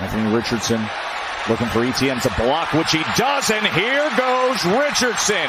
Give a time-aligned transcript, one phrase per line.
[0.00, 0.82] Anthony Richardson
[1.48, 5.48] looking for Etienne to block, which he does, and here goes Richardson.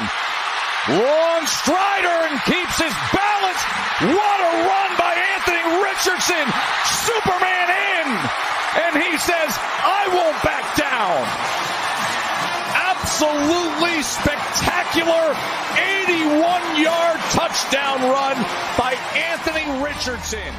[0.90, 3.62] Long strider and keeps his balance.
[4.06, 6.46] What a run by Anthony Richardson.
[6.86, 8.08] Superman in.
[8.86, 11.26] And he says, I won't back down.
[12.94, 15.34] Absolutely spectacular
[16.06, 18.38] 81 yard touchdown run
[18.78, 20.54] by Anthony Richardson.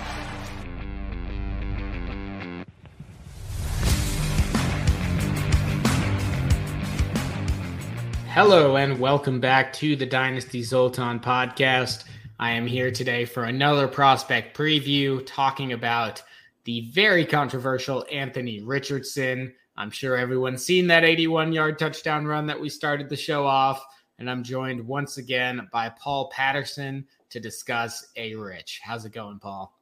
[8.36, 12.04] Hello and welcome back to the Dynasty Zoltan podcast.
[12.38, 16.22] I am here today for another prospect preview talking about
[16.64, 19.54] the very controversial Anthony Richardson.
[19.78, 23.82] I'm sure everyone's seen that 81 yard touchdown run that we started the show off.
[24.18, 28.82] And I'm joined once again by Paul Patterson to discuss A Rich.
[28.84, 29.74] How's it going, Paul?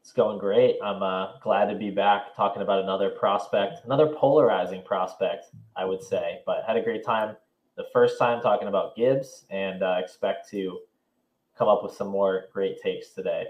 [0.00, 0.78] It's going great.
[0.82, 6.02] I'm uh, glad to be back talking about another prospect, another polarizing prospect, I would
[6.02, 7.36] say, but had a great time
[7.78, 10.80] the first time talking about Gibbs and uh, expect to
[11.56, 13.46] come up with some more great takes today.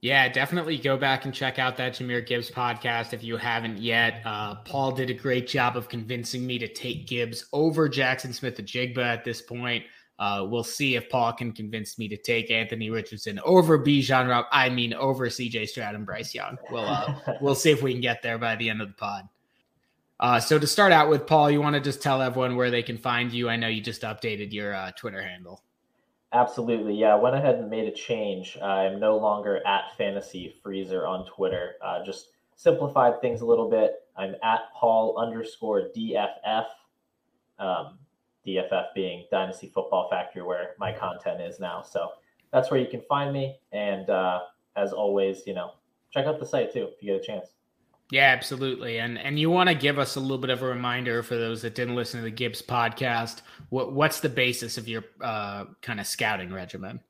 [0.00, 4.20] Yeah, definitely go back and check out that Jahmyr Gibbs podcast if you haven't yet.
[4.24, 8.98] Uh, Paul did a great job of convincing me to take Gibbs over Jackson Smith-Njigba
[8.98, 9.84] at this point.
[10.18, 14.28] Uh, we'll see if Paul can convince me to take Anthony Richardson over Bijan.
[14.28, 14.46] Rob.
[14.50, 16.56] I mean, over CJ Stroud and Bryce Young.
[16.70, 19.24] We'll uh, we'll see if we can get there by the end of the pod.
[20.18, 22.82] Uh, so to start out with, Paul, you want to just tell everyone where they
[22.82, 23.48] can find you?
[23.48, 25.62] I know you just updated your uh, Twitter handle.
[26.32, 27.14] Absolutely, yeah.
[27.14, 28.58] I went ahead and made a change.
[28.60, 31.74] I'm no longer at Fantasy Freezer on Twitter.
[31.82, 34.06] Uh, just simplified things a little bit.
[34.16, 36.66] I'm at Paul underscore DFF.
[37.58, 37.98] Um,
[38.46, 41.82] DFF being Dynasty Football Factory, where my content is now.
[41.82, 42.10] So
[42.52, 43.56] that's where you can find me.
[43.72, 44.40] And uh,
[44.76, 45.72] as always, you know,
[46.10, 47.55] check out the site too if you get a chance.
[48.10, 48.98] Yeah, absolutely.
[48.98, 51.62] And and you want to give us a little bit of a reminder for those
[51.62, 53.42] that didn't listen to the Gibbs podcast.
[53.70, 57.00] What what's the basis of your uh, kind of scouting regimen?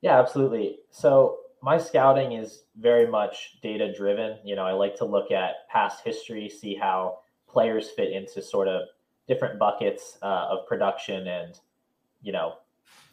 [0.00, 0.78] Yeah, absolutely.
[0.90, 4.38] So my scouting is very much data driven.
[4.42, 8.68] You know, I like to look at past history, see how players fit into sort
[8.68, 8.88] of
[9.28, 11.60] different buckets uh, of production, and
[12.22, 12.54] you know,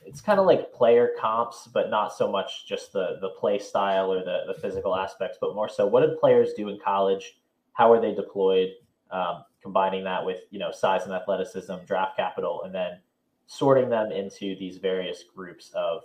[0.10, 4.12] it's kind of like player comps, but not so much just the the play style
[4.12, 7.40] or the the physical aspects, but more so what did players do in college?
[7.74, 8.70] How are they deployed?
[9.12, 13.00] Um, combining that with you know size and athleticism, draft capital, and then
[13.46, 16.02] sorting them into these various groups of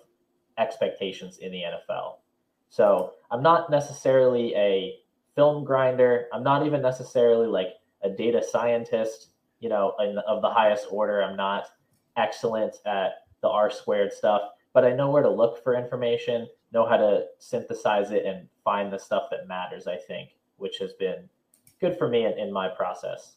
[0.59, 2.17] expectations in the NFL.
[2.69, 4.97] So I'm not necessarily a
[5.35, 6.27] film grinder.
[6.33, 7.69] I'm not even necessarily like
[8.03, 11.23] a data scientist, you know, in, of the highest order.
[11.23, 11.67] I'm not
[12.17, 16.87] excellent at the R squared stuff, but I know where to look for information, know
[16.87, 21.29] how to synthesize it and find the stuff that matters, I think, which has been
[21.81, 23.35] good for me in, in my process.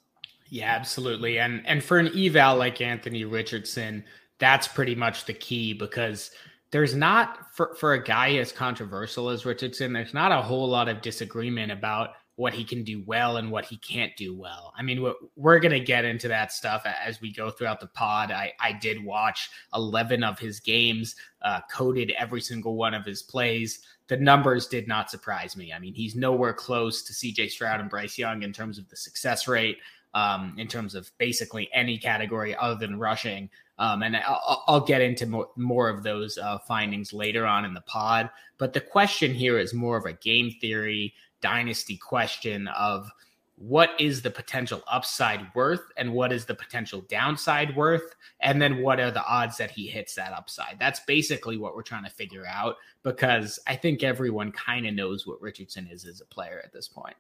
[0.50, 1.40] Yeah, absolutely.
[1.40, 4.06] And and for an eval like Anthony Richardson,
[4.40, 6.32] that's pretty much the key because
[6.72, 10.88] there's not for, for a guy as controversial as Richardson, there's not a whole lot
[10.88, 14.72] of disagreement about what he can do well and what he can't do well.
[14.78, 17.88] I mean, we're, we're going to get into that stuff as we go throughout the
[17.88, 18.32] pod.
[18.32, 23.24] I, I did watch 11 of his games, uh, coded every single one of his
[23.24, 23.80] plays.
[24.08, 25.74] The numbers did not surprise me.
[25.74, 28.96] I mean, he's nowhere close to CJ Stroud and Bryce Young in terms of the
[28.96, 29.80] success rate,
[30.14, 33.50] um, in terms of basically any category other than rushing.
[33.80, 37.74] Um, and I'll, I'll, get into more, more of those uh, findings later on in
[37.74, 38.30] the pod.
[38.58, 43.10] But the question here is more of a game theory dynasty question of
[43.58, 48.16] what is the potential upside worth and what is the potential downside worth?
[48.40, 50.78] And then what are the odds that he hits that upside?
[50.80, 52.76] That's basically what we're trying to figure out
[53.08, 56.88] because i think everyone kind of knows what richardson is as a player at this
[56.88, 57.16] point.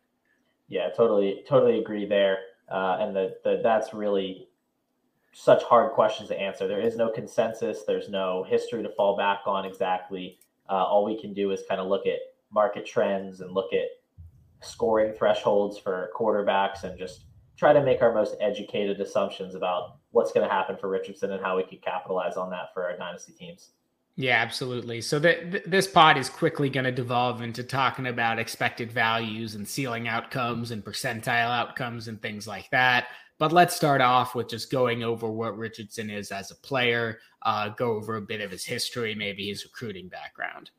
[0.67, 2.39] Yeah totally totally agree there.
[2.69, 4.49] Uh, and the, the that's really
[5.31, 6.67] such hard questions to answer.
[6.67, 7.83] There is no consensus.
[7.87, 10.39] There's no history to fall back on exactly.
[10.69, 12.19] Uh, all we can do is kind of look at
[12.51, 13.87] market trends and look at
[14.61, 17.25] scoring thresholds for quarterbacks and just
[17.57, 21.43] try to make our most educated assumptions about what's going to happen for Richardson and
[21.43, 23.71] how we could capitalize on that for our dynasty teams.
[24.15, 25.01] Yeah, absolutely.
[25.01, 29.67] So that this pod is quickly going to devolve into talking about expected values and
[29.67, 33.07] ceiling outcomes and percentile outcomes and things like that.
[33.37, 37.69] But let's start off with just going over what Richardson is as a player, uh,
[37.69, 40.71] go over a bit of his history, maybe his recruiting background.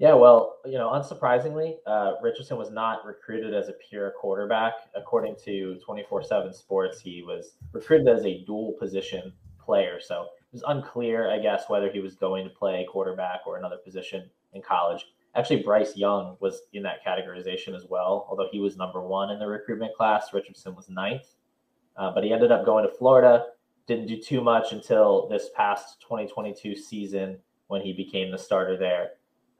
[0.00, 4.72] Yeah, well, you know, unsurprisingly, uh, Richardson was not recruited as a pure quarterback.
[4.96, 9.30] According to 24 7 Sports, he was recruited as a dual position
[9.62, 10.00] player.
[10.00, 13.76] So it was unclear, I guess, whether he was going to play quarterback or another
[13.76, 15.04] position in college.
[15.34, 19.38] Actually, Bryce Young was in that categorization as well, although he was number one in
[19.38, 20.32] the recruitment class.
[20.32, 21.34] Richardson was ninth,
[21.98, 23.48] uh, but he ended up going to Florida.
[23.86, 27.36] Didn't do too much until this past 2022 season
[27.66, 29.10] when he became the starter there.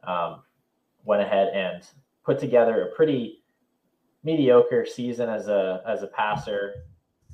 [0.05, 0.43] Um,
[1.05, 1.87] went ahead and
[2.25, 3.43] put together a pretty
[4.23, 6.75] mediocre season as a as a passer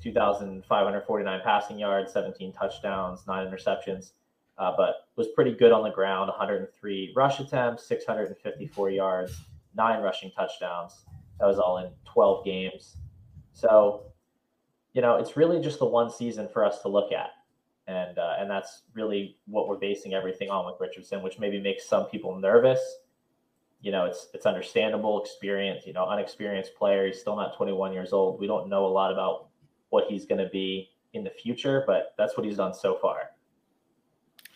[0.01, 4.11] 2,549 passing yards, 17 touchdowns, nine interceptions,
[4.57, 9.41] uh, but was pretty good on the ground 103 rush attempts, 654 yards,
[9.75, 11.05] nine rushing touchdowns.
[11.39, 12.97] That was all in 12 games.
[13.53, 14.03] So,
[14.93, 17.31] you know, it's really just the one season for us to look at.
[17.87, 21.87] And, uh, and that's really what we're basing everything on with Richardson, which maybe makes
[21.87, 22.79] some people nervous.
[23.79, 25.85] You know, it's it's understandable experience.
[25.85, 27.05] You know, unexperienced player.
[27.05, 28.39] He's still not 21 years old.
[28.39, 29.47] We don't know a lot about
[29.89, 33.31] what he's going to be in the future, but that's what he's done so far.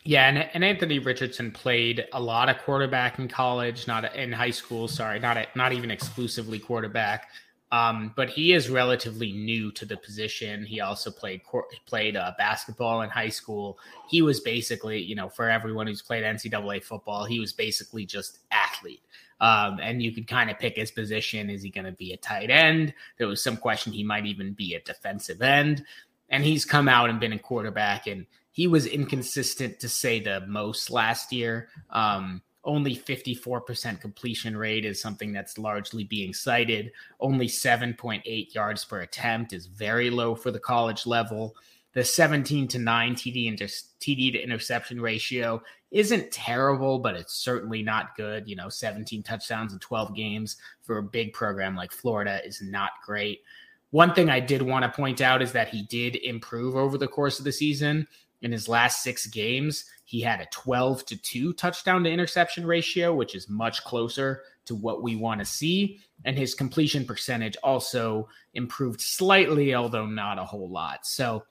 [0.04, 4.50] Yeah, and, and Anthony Richardson played a lot of quarterback in college, not in high
[4.50, 4.88] school.
[4.88, 7.30] Sorry, not not even exclusively quarterback.
[7.72, 10.66] Um, but he is relatively new to the position.
[10.66, 11.42] He also played
[11.86, 13.80] played uh, basketball in high school.
[14.10, 18.40] He was basically, you know, for everyone who's played NCAA football, he was basically just
[18.52, 19.02] athlete.
[19.40, 21.50] Um, and you could kind of pick his position.
[21.50, 22.94] Is he going to be a tight end?
[23.18, 25.84] There was some question he might even be a defensive end.
[26.30, 30.46] And he's come out and been a quarterback, and he was inconsistent to say the
[30.48, 31.70] most last year.
[31.90, 36.92] Um, only 54% completion rate is something that's largely being cited.
[37.20, 41.56] Only 7.8 yards per attempt is very low for the college level.
[41.94, 47.82] The 17 to 9 TD, inter- TD to interception ratio isn't terrible, but it's certainly
[47.82, 48.48] not good.
[48.48, 52.92] You know, 17 touchdowns in 12 games for a big program like Florida is not
[53.06, 53.42] great.
[53.90, 57.10] One thing I did want to point out is that he did improve over the
[57.10, 58.08] course of the season.
[58.42, 63.14] In his last six games, he had a 12 to 2 touchdown to interception ratio,
[63.14, 66.00] which is much closer to what we want to see.
[66.26, 71.06] And his completion percentage also improved slightly, although not a whole lot.
[71.06, 71.44] So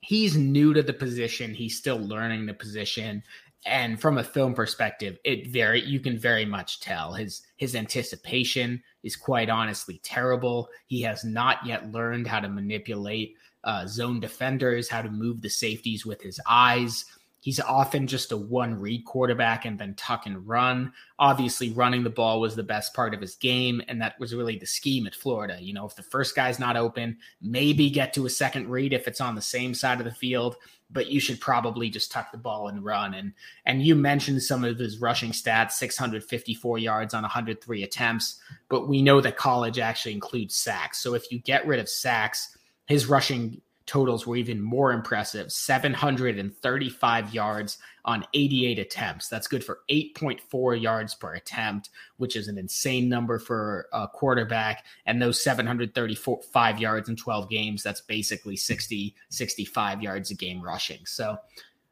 [0.00, 1.54] he's new to the position.
[1.54, 3.22] He's still learning the position
[3.66, 8.82] and from a film perspective it very you can very much tell his his anticipation
[9.02, 14.88] is quite honestly terrible he has not yet learned how to manipulate uh, zone defenders
[14.88, 17.04] how to move the safeties with his eyes
[17.40, 20.92] He's often just a one read quarterback and then tuck and run.
[21.20, 24.58] Obviously, running the ball was the best part of his game, and that was really
[24.58, 25.56] the scheme at Florida.
[25.60, 29.06] You know, if the first guy's not open, maybe get to a second read if
[29.06, 30.56] it's on the same side of the field,
[30.90, 33.14] but you should probably just tuck the ball and run.
[33.14, 33.32] And
[33.66, 39.00] and you mentioned some of his rushing stats: 654 yards on 103 attempts, but we
[39.00, 40.98] know that college actually includes sacks.
[40.98, 42.57] So if you get rid of sacks,
[42.88, 49.28] his rushing totals were even more impressive 735 yards on 88 attempts.
[49.28, 54.84] That's good for 8.4 yards per attempt, which is an insane number for a quarterback.
[55.06, 61.04] And those 735 yards in 12 games, that's basically 60, 65 yards a game rushing.
[61.06, 61.38] So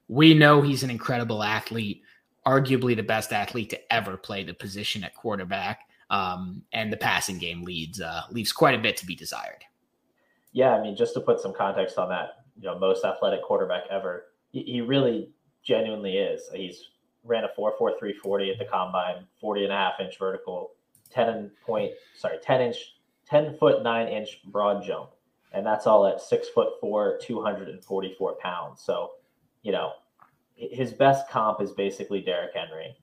[0.08, 2.02] we know he's an incredible athlete,
[2.46, 5.88] arguably the best athlete to ever play the position at quarterback.
[6.08, 9.64] Um, and the passing game leads uh, leaves quite a bit to be desired
[10.56, 13.82] yeah, I mean, just to put some context on that, you know, most athletic quarterback
[13.91, 15.29] ever, he, he really
[15.62, 16.49] genuinely is.
[16.55, 16.82] He's
[17.25, 20.70] ran a 4.4340 at the combine, 40 and a half inch vertical,
[21.11, 22.76] 10 point, sorry, 10 inch,
[23.27, 25.10] 10 foot nine inch broad jump.
[25.53, 28.81] And that's all at six foot four, 244 pounds.
[28.81, 29.10] So,
[29.63, 29.93] you know,
[30.55, 32.96] his best comp is basically Derrick Henry.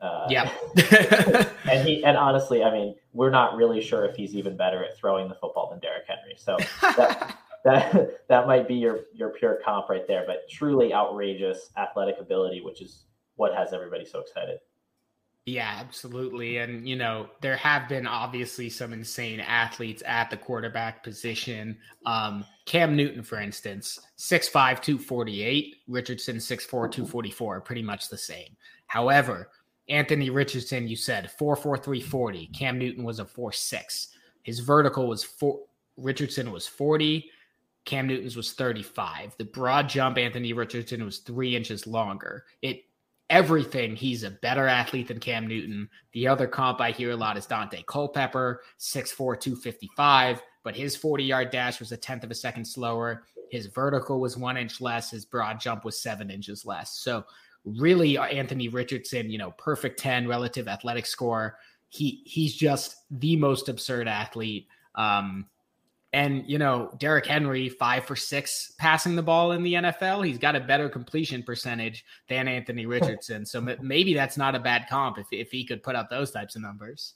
[0.00, 0.50] Uh, yeah.
[1.70, 4.96] and he and honestly, I mean, we're not really sure if he's even better at
[4.96, 6.34] throwing the football than Derrick Henry.
[6.36, 6.56] So
[6.96, 10.24] that that that might be your your pure comp right there.
[10.26, 13.04] But truly outrageous athletic ability, which is
[13.36, 14.58] what has everybody so excited.
[15.46, 16.58] Yeah, absolutely.
[16.58, 21.78] And, you know, there have been obviously some insane athletes at the quarterback position.
[22.04, 24.52] Um, Cam Newton, for instance, 6'5,
[24.82, 28.54] 248, Richardson, 6'4, 244, pretty much the same.
[28.86, 29.48] However,
[29.90, 32.46] Anthony Richardson, you said 44340.
[32.48, 34.08] Cam Newton was a four six.
[34.42, 35.60] His vertical was four
[35.96, 37.30] Richardson was 40.
[37.84, 39.34] Cam Newton's was 35.
[39.36, 42.44] The broad jump, Anthony Richardson was three inches longer.
[42.62, 42.84] It
[43.28, 45.88] everything, he's a better athlete than Cam Newton.
[46.12, 51.24] The other comp I hear a lot is Daunte Culpepper, 6'4, 255, but his 40
[51.24, 53.24] yard dash was a tenth of a second slower.
[53.50, 55.10] His vertical was one inch less.
[55.10, 56.98] His broad jump was seven inches less.
[56.98, 57.24] So
[57.64, 61.58] really uh, Anthony Richardson, you know, perfect 10 relative athletic score.
[61.88, 64.66] He he's just the most absurd athlete.
[64.94, 65.46] Um,
[66.12, 70.26] And, you know, Derrick Henry, five for six passing the ball in the NFL.
[70.26, 73.46] He's got a better completion percentage than Anthony Richardson.
[73.46, 76.56] so maybe that's not a bad comp if, if he could put up those types
[76.56, 77.14] of numbers.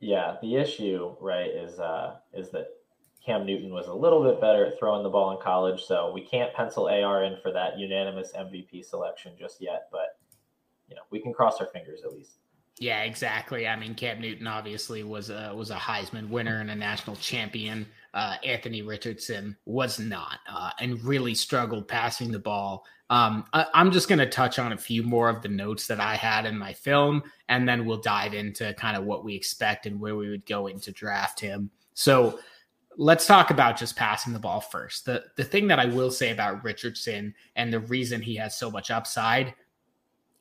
[0.00, 2.66] Yeah, the issue, right, is uh, is that
[3.24, 6.20] Cam Newton was a little bit better at throwing the ball in college, so we
[6.20, 9.88] can't pencil AR in for that unanimous MVP selection just yet.
[9.90, 10.18] But
[10.88, 12.38] you know, we can cross our fingers at least.
[12.78, 13.68] Yeah, exactly.
[13.68, 17.86] I mean, Cam Newton obviously was a was a Heisman winner and a national champion.
[18.12, 22.84] Uh, Anthony Richardson was not, uh, and really struggled passing the ball.
[23.10, 26.00] Um, I, am just going to touch on a few more of the notes that
[26.00, 29.86] I had in my film, and then we'll dive into kind of what we expect
[29.86, 31.70] and where we would go into draft him.
[31.94, 32.40] So
[32.96, 35.04] let's talk about just passing the ball first.
[35.04, 38.70] The the thing that I will say about Richardson and the reason he has so
[38.70, 39.54] much upside,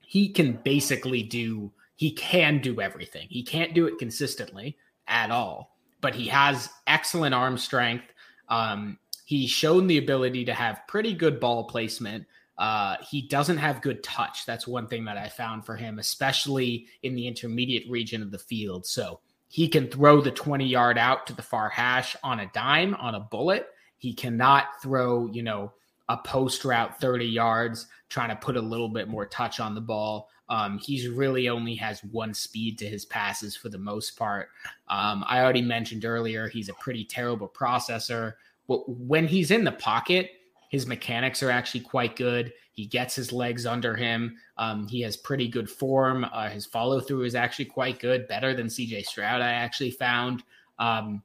[0.01, 3.27] he can basically do he can do everything.
[3.29, 8.05] He can't do it consistently at all, but he has excellent arm strength.
[8.49, 12.25] Um, he's shown the ability to have pretty good ball placement.
[12.57, 14.45] Uh, he doesn't have good touch.
[14.45, 18.37] That's one thing that I found for him, especially in the intermediate region of the
[18.37, 18.85] field.
[18.85, 19.19] So
[19.53, 23.13] he can throw the 20 yard out to the far hash on a dime, on
[23.13, 23.67] a bullet.
[23.99, 25.73] He cannot throw, you know,
[26.09, 29.79] a post route 30 yards, trying to put a little bit more touch on the
[29.79, 30.27] ball.
[30.49, 34.49] Um, he's really only has one speed to his passes for the most part.
[34.87, 38.33] Um, I already mentioned earlier he's a pretty terrible processor.
[38.67, 40.31] But when he's in the pocket,
[40.71, 42.51] his mechanics are actually quite good.
[42.73, 44.35] He gets his legs under him.
[44.57, 46.25] Um, he has pretty good form.
[46.25, 49.41] Uh, his follow through is actually quite good, better than CJ Stroud.
[49.41, 50.43] I actually found.
[50.79, 51.21] Um,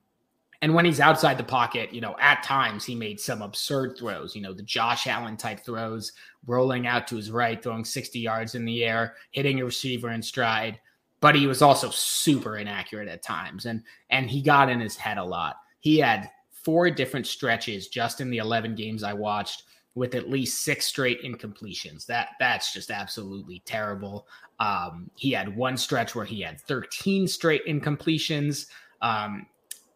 [0.60, 4.34] and when he's outside the pocket, you know, at times he made some absurd throws,
[4.34, 6.12] you know, the Josh Allen type throws,
[6.46, 10.22] rolling out to his right, throwing 60 yards in the air, hitting a receiver in
[10.22, 10.78] stride.
[11.20, 13.66] But he was also super inaccurate at times.
[13.66, 15.56] And and he got in his head a lot.
[15.80, 19.64] He had four different stretches just in the 11 games I watched
[19.94, 22.06] with at least six straight incompletions.
[22.06, 24.26] That that's just absolutely terrible.
[24.60, 28.66] Um, he had one stretch where he had 13 straight incompletions.
[29.02, 29.46] Um,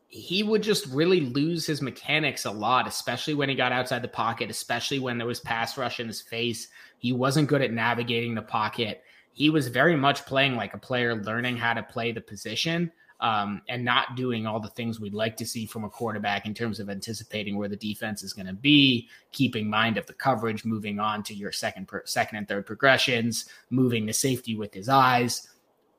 [0.08, 4.08] he would just really lose his mechanics a lot, especially when he got outside the
[4.08, 6.68] pocket, especially when there was pass rush in his face.
[6.99, 9.02] He wasn't good at navigating the pocket.
[9.32, 13.62] He was very much playing like a player learning how to play the position um,
[13.68, 16.80] and not doing all the things we'd like to see from a quarterback in terms
[16.80, 20.98] of anticipating where the defense is going to be, keeping mind of the coverage, moving
[20.98, 25.48] on to your second, second and third progressions, moving the safety with his eyes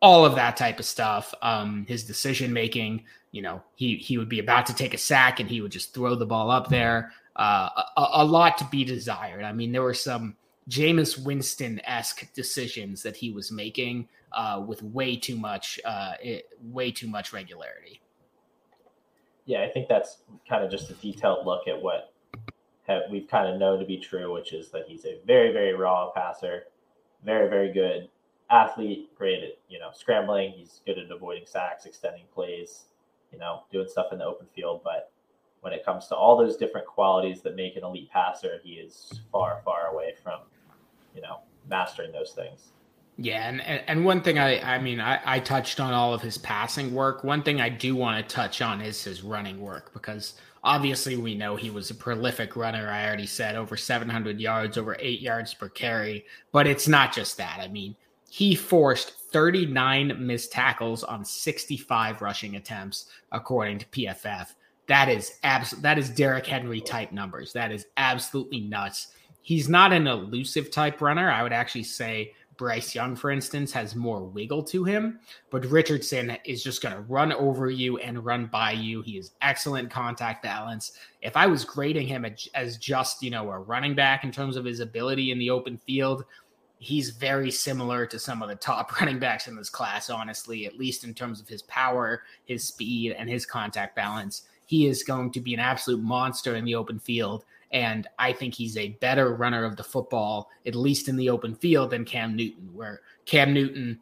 [0.03, 1.33] all of that type of stuff.
[1.41, 5.39] Um, his decision making, you know, he he would be about to take a sack
[5.39, 7.13] and he would just throw the ball up there.
[7.37, 9.45] Uh, a, a, lot to be desired.
[9.45, 10.35] I mean, there were some
[10.69, 16.49] Jameis Winston esque decisions that he was making uh, with way too much, uh, it,
[16.61, 18.01] way too much regularity.
[19.45, 22.13] Yeah, I think that's kind of just a detailed look at what
[22.87, 25.73] have, we've kind of known to be true, which is that he's a very, very
[25.73, 26.63] raw passer,
[27.23, 28.09] very, very good
[28.49, 30.53] athlete, great at you know scrambling.
[30.55, 32.85] He's good at avoiding sacks, extending plays,
[33.31, 34.81] you know, doing stuff in the open field.
[34.83, 35.11] But
[35.61, 39.21] when it comes to all those different qualities that make an elite passer, he is
[39.31, 40.39] far, far away from
[41.15, 42.73] you know mastering those things.
[43.17, 46.37] Yeah, and, and one thing I I mean I, I touched on all of his
[46.37, 47.23] passing work.
[47.23, 51.35] One thing I do want to touch on is his running work because obviously we
[51.35, 52.89] know he was a prolific runner.
[52.89, 56.25] I already said over 700 yards, over eight yards per carry.
[56.51, 57.59] But it's not just that.
[57.59, 57.95] I mean,
[58.29, 64.53] he forced 39 missed tackles on 65 rushing attempts, according to PFF.
[64.87, 67.53] That is abs- that is Derrick Henry type numbers.
[67.53, 69.09] That is absolutely nuts.
[69.41, 71.29] He's not an elusive type runner.
[71.29, 76.37] I would actually say Bryce Young, for instance, has more wiggle to him, but Richardson
[76.45, 79.01] is just going to run over you and run by you.
[79.01, 80.93] He is excellent contact balance.
[81.21, 84.63] If I was grading him as just, you know, a running back in terms of
[84.63, 86.23] his ability in the open field,
[86.79, 90.79] he's very similar to some of the top running backs in this class, honestly, at
[90.79, 94.43] least in terms of his power, his speed, and his contact balance.
[94.67, 97.43] He is going to be an absolute monster in the open field.
[97.73, 101.55] And I think he's a better runner of the football, at least in the open
[101.55, 103.99] field, than Cam Newton, where Cam Newton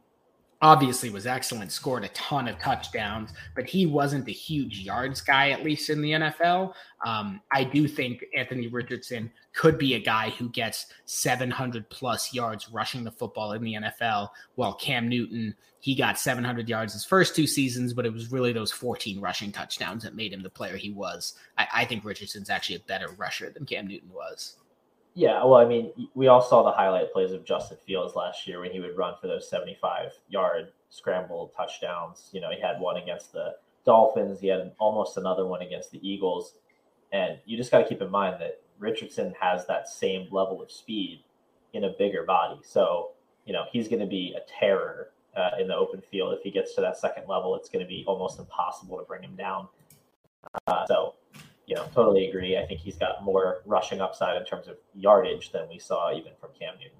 [0.62, 5.50] obviously was excellent, scored a ton of touchdowns, but he wasn't the huge yards guy,
[5.50, 6.74] at least in the NFL.
[7.06, 12.70] Um, I do think Anthony Richardson could be a guy who gets 700 plus yards
[12.70, 17.36] rushing the football in the NFL, while Cam Newton, he got 700 yards his first
[17.36, 20.78] two seasons, but it was really those 14 rushing touchdowns that made him the player
[20.78, 21.34] he was.
[21.58, 24.58] I, I think Richardson's actually a better rusher than Cam Newton was.
[25.14, 28.62] Yeah, well, I mean, we all saw the highlight plays of Justin Fields last year
[28.62, 32.30] when he would run for those 75 yard scramble touchdowns.
[32.32, 34.40] You know, he had one against the Dolphins.
[34.40, 36.56] He had almost another one against the Eagles.
[37.12, 40.72] And you just got to keep in mind that Richardson has that same level of
[40.72, 41.24] speed
[41.74, 42.60] in a bigger body.
[42.64, 43.12] So,
[43.46, 46.34] you know, he's going to be a terror uh, in the open field.
[46.34, 49.24] If he gets to that second level, it's going to be almost impossible to bring
[49.24, 49.68] him down.
[50.68, 51.16] Uh, so,
[51.76, 52.58] know, totally agree.
[52.58, 56.34] I think he's got more rushing upside in terms of yardage than we saw even
[56.40, 56.98] from Cam Newton.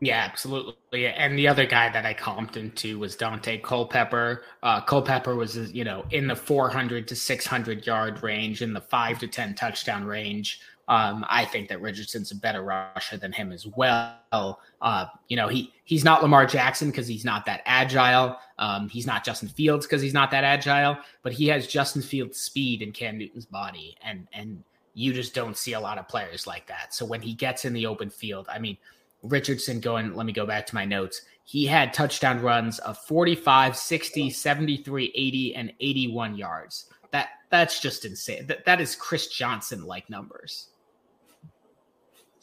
[0.00, 1.06] Yeah, absolutely.
[1.06, 4.42] And the other guy that I comped into was Daunte Culpepper.
[4.62, 9.18] Uh, Culpepper was, you know, in the 400 to 600 yard range, in the five
[9.20, 10.60] to 10 touchdown range.
[10.88, 14.60] Um, I think that Richardson's a better rusher than him as well.
[14.80, 18.36] Uh, you know, he he's not Lamar Jackson because he's not that agile.
[18.58, 20.96] Um, he's not Justin Fields because he's not that agile.
[21.22, 24.62] But he has Justin Fields' speed and Cam Newton's body, and and
[24.94, 26.94] you just don't see a lot of players like that.
[26.94, 28.78] So when he gets in the open field, I mean,
[29.22, 30.14] Richardson going.
[30.14, 31.22] Let me go back to my notes.
[31.44, 36.86] He had touchdown runs of 45, 60, 73, 80, and 81 yards.
[37.10, 38.46] That that's just insane.
[38.46, 40.68] That that is Chris Johnson like numbers.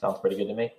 [0.03, 0.69] Sounds pretty good to me.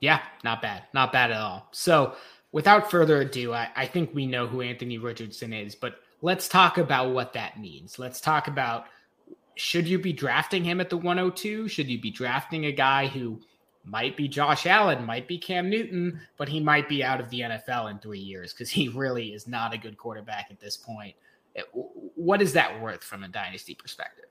[0.00, 0.82] Yeah, not bad.
[0.92, 1.66] Not bad at all.
[1.72, 2.14] So,
[2.52, 6.76] without further ado, I, I think we know who Anthony Richardson is, but let's talk
[6.76, 7.98] about what that means.
[7.98, 8.84] Let's talk about
[9.54, 11.68] should you be drafting him at the 102?
[11.68, 13.40] Should you be drafting a guy who
[13.82, 17.40] might be Josh Allen, might be Cam Newton, but he might be out of the
[17.40, 21.14] NFL in three years because he really is not a good quarterback at this point.
[21.56, 24.26] Eh, what is that worth from a dynasty perspective?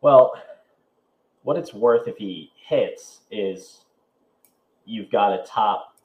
[0.00, 0.32] Well,
[1.42, 3.84] what it's worth if he hits is
[4.84, 5.96] you've got a top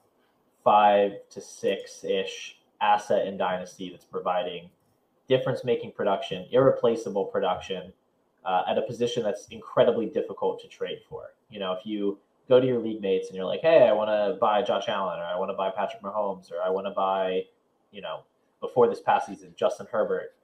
[0.64, 4.70] five to six ish asset in Dynasty that's providing
[5.28, 7.92] difference making production, irreplaceable production
[8.44, 11.34] uh, at a position that's incredibly difficult to trade for.
[11.50, 12.18] You know, if you
[12.48, 15.18] go to your league mates and you're like, hey, I want to buy Josh Allen
[15.18, 17.44] or I want to buy Patrick Mahomes or I want to buy,
[17.92, 18.22] you know,
[18.60, 20.34] before this past season, Justin Herbert,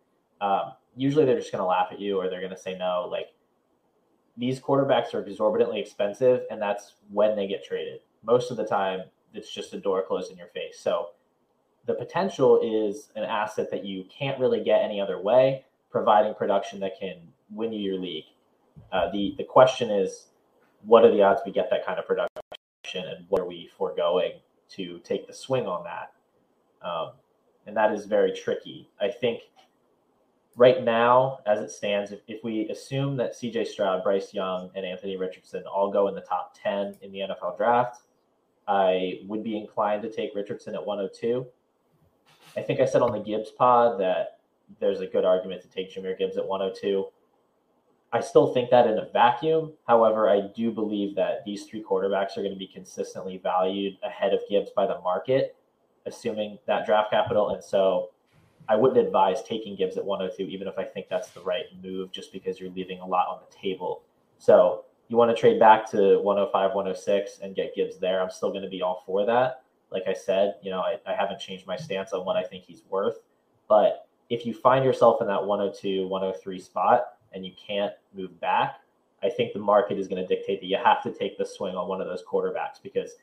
[0.41, 3.09] um, usually they're just going to laugh at you or they're going to say no.
[3.11, 3.29] Like,
[4.37, 8.01] these quarterbacks are exorbitantly expensive, and that's when they get traded.
[8.25, 10.79] Most of the time, it's just a door closed in your face.
[10.79, 11.11] So
[11.87, 16.81] the potential is an asset that you can't really get any other way, providing production
[16.81, 17.19] that can
[17.51, 18.25] win you your league.
[18.93, 20.29] Uh, the the question is,
[20.85, 22.41] what are the odds we get that kind of production,
[22.95, 24.33] and what are we foregoing
[24.71, 26.13] to take the swing on that?
[26.87, 27.13] Um,
[27.67, 28.91] and that is very tricky.
[29.01, 29.43] I think
[30.57, 34.87] right now, as it stands, if, if we assume that CJ Stroud, Bryce Young, and
[34.87, 38.03] Anthony Richardson all go in the top 10 in the NFL draft,
[38.67, 41.47] I would be inclined to take Richardson at 102.
[42.57, 44.39] I think I said on the Gibbs pod that
[44.81, 47.07] there's a good argument to take Jahmyr Gibbs at 102.
[48.13, 49.73] I still think that in a vacuum.
[49.89, 54.33] However, I do believe that these three quarterbacks are going to be consistently valued ahead
[54.33, 55.57] of Gibbs by the market,
[56.07, 57.51] assuming that draft capital.
[57.51, 58.11] And so
[58.69, 62.11] I wouldn't advise taking Gibbs at 102, even if I think that's the right move,
[62.11, 64.03] just because you're leaving a lot on the table.
[64.39, 68.23] So you want to trade back to 105, 106 and get Gibbs there.
[68.23, 69.63] I'm still going to be all for that.
[69.91, 72.65] Like I said, you know, I, I haven't changed my stance on what I think
[72.65, 73.19] he's worth.
[73.69, 78.81] But if you find yourself in that 102, 103 spot and you can't move back,
[79.23, 81.75] I think the market is going to dictate that you have to take the swing
[81.77, 83.17] on one of those quarterbacks because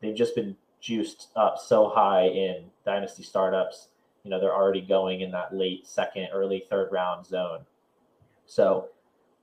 [0.00, 3.88] they've just been juiced up so high in dynasty startups
[4.22, 7.60] you know they're already going in that late second, early third round zone.
[8.46, 8.88] So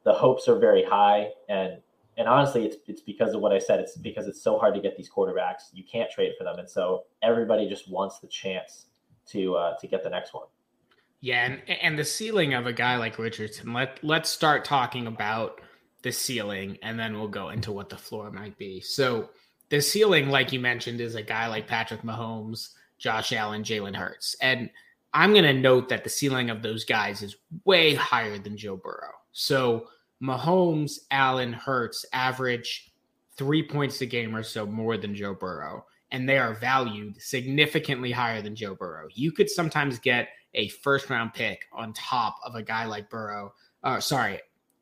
[0.04, 1.78] the hopes are very high, and
[2.18, 3.80] and honestly, it's it's because of what I said.
[3.80, 5.70] It's because it's so hard to get these quarterbacks.
[5.74, 8.88] You can't trade for them, and so everybody just wants the chance
[9.28, 10.48] to uh, to get the next one.
[11.22, 13.74] Yeah, and and the ceiling of a guy like Richardson.
[13.74, 15.62] Let let's start talking about
[16.04, 18.82] the ceiling, and then we'll go into what the floor might be.
[18.82, 19.30] So
[19.70, 24.36] the ceiling, like you mentioned, is a guy like Patrick Mahomes Josh Allen, Jalen Hurts.
[24.42, 24.70] And
[25.14, 28.78] I'm going to note that the ceiling of those guys is way higher than Joe
[28.78, 29.14] Burrow.
[29.32, 29.88] So
[30.22, 32.92] Mahomes, Allen, Hurts average
[33.38, 35.86] three points a game or so more than Joe Burrow.
[36.12, 39.08] And they are valued significantly higher than Joe Burrow.
[39.14, 43.54] You could sometimes get a first round pick on top of a guy like Burrow.
[43.84, 44.40] Uh, sorry,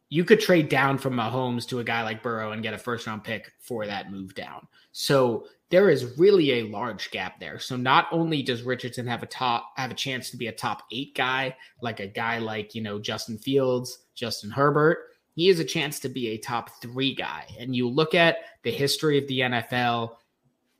[0.09, 3.07] you could trade down from Mahomes to a guy like Burrow and get a first
[3.07, 4.67] round pick for that move down.
[4.91, 7.59] So there is really a large gap there.
[7.59, 10.83] So not only does Richardson have a top have a chance to be a top
[10.91, 15.65] 8 guy, like a guy like, you know, Justin Fields, Justin Herbert, he has a
[15.65, 17.47] chance to be a top 3 guy.
[17.59, 20.17] And you look at the history of the NFL,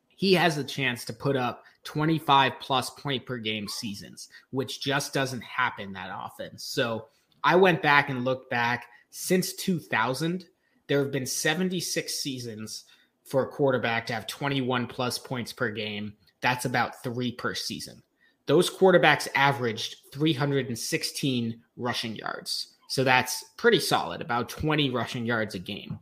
[0.08, 5.14] he has a chance to put up 25 plus point per game seasons, which just
[5.14, 6.58] doesn't happen that often.
[6.58, 7.08] So
[7.44, 8.86] I went back and looked back
[9.18, 10.44] since 2000,
[10.88, 12.84] there have been 76 seasons
[13.24, 16.14] for a quarterback to have 21 plus points per game.
[16.42, 18.04] That's about three per season.
[18.46, 22.74] those quarterbacks averaged 316 rushing yards.
[22.90, 25.98] So that's pretty solid, about 20 rushing yards a game.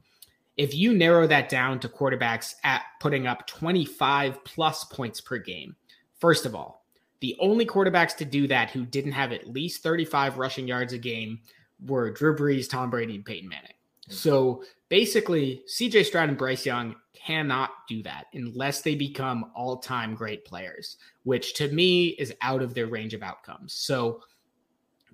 [0.57, 5.75] If you narrow that down to quarterbacks at putting up 25 plus points per game,
[6.17, 6.83] first of all,
[7.19, 10.97] the only quarterbacks to do that who didn't have at least 35 rushing yards a
[10.97, 11.41] game
[11.85, 13.69] were Drew Brees, Tom Brady, and Peyton Manning.
[13.69, 14.13] Mm-hmm.
[14.13, 20.15] So basically, CJ Stroud and Bryce Young cannot do that unless they become all time
[20.15, 23.73] great players, which to me is out of their range of outcomes.
[23.73, 24.21] So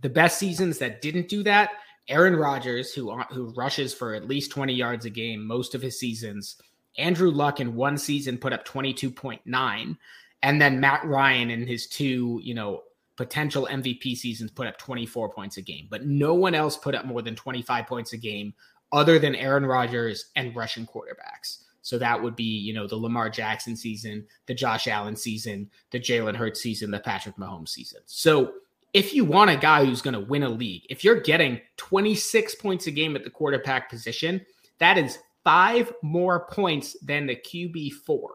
[0.01, 1.71] the best seasons that didn't do that
[2.09, 5.99] Aaron Rodgers, who who rushes for at least 20 yards a game most of his
[5.99, 6.57] seasons.
[6.97, 9.97] Andrew Luck in one season put up 22.9.
[10.41, 12.83] And then Matt Ryan in his two, you know,
[13.19, 15.87] potential MVP seasons put up 24 points a game.
[15.89, 18.53] But no one else put up more than 25 points a game
[18.93, 21.63] other than Aaron Rodgers and Russian quarterbacks.
[21.81, 25.99] So that would be, you know, the Lamar Jackson season, the Josh Allen season, the
[25.99, 27.99] Jalen Hurts season, the Patrick Mahomes season.
[28.05, 28.53] So
[28.93, 32.55] if you want a guy who's going to win a league, if you're getting 26
[32.55, 34.45] points a game at the quarterback position,
[34.77, 38.27] that is five more points than the QB4.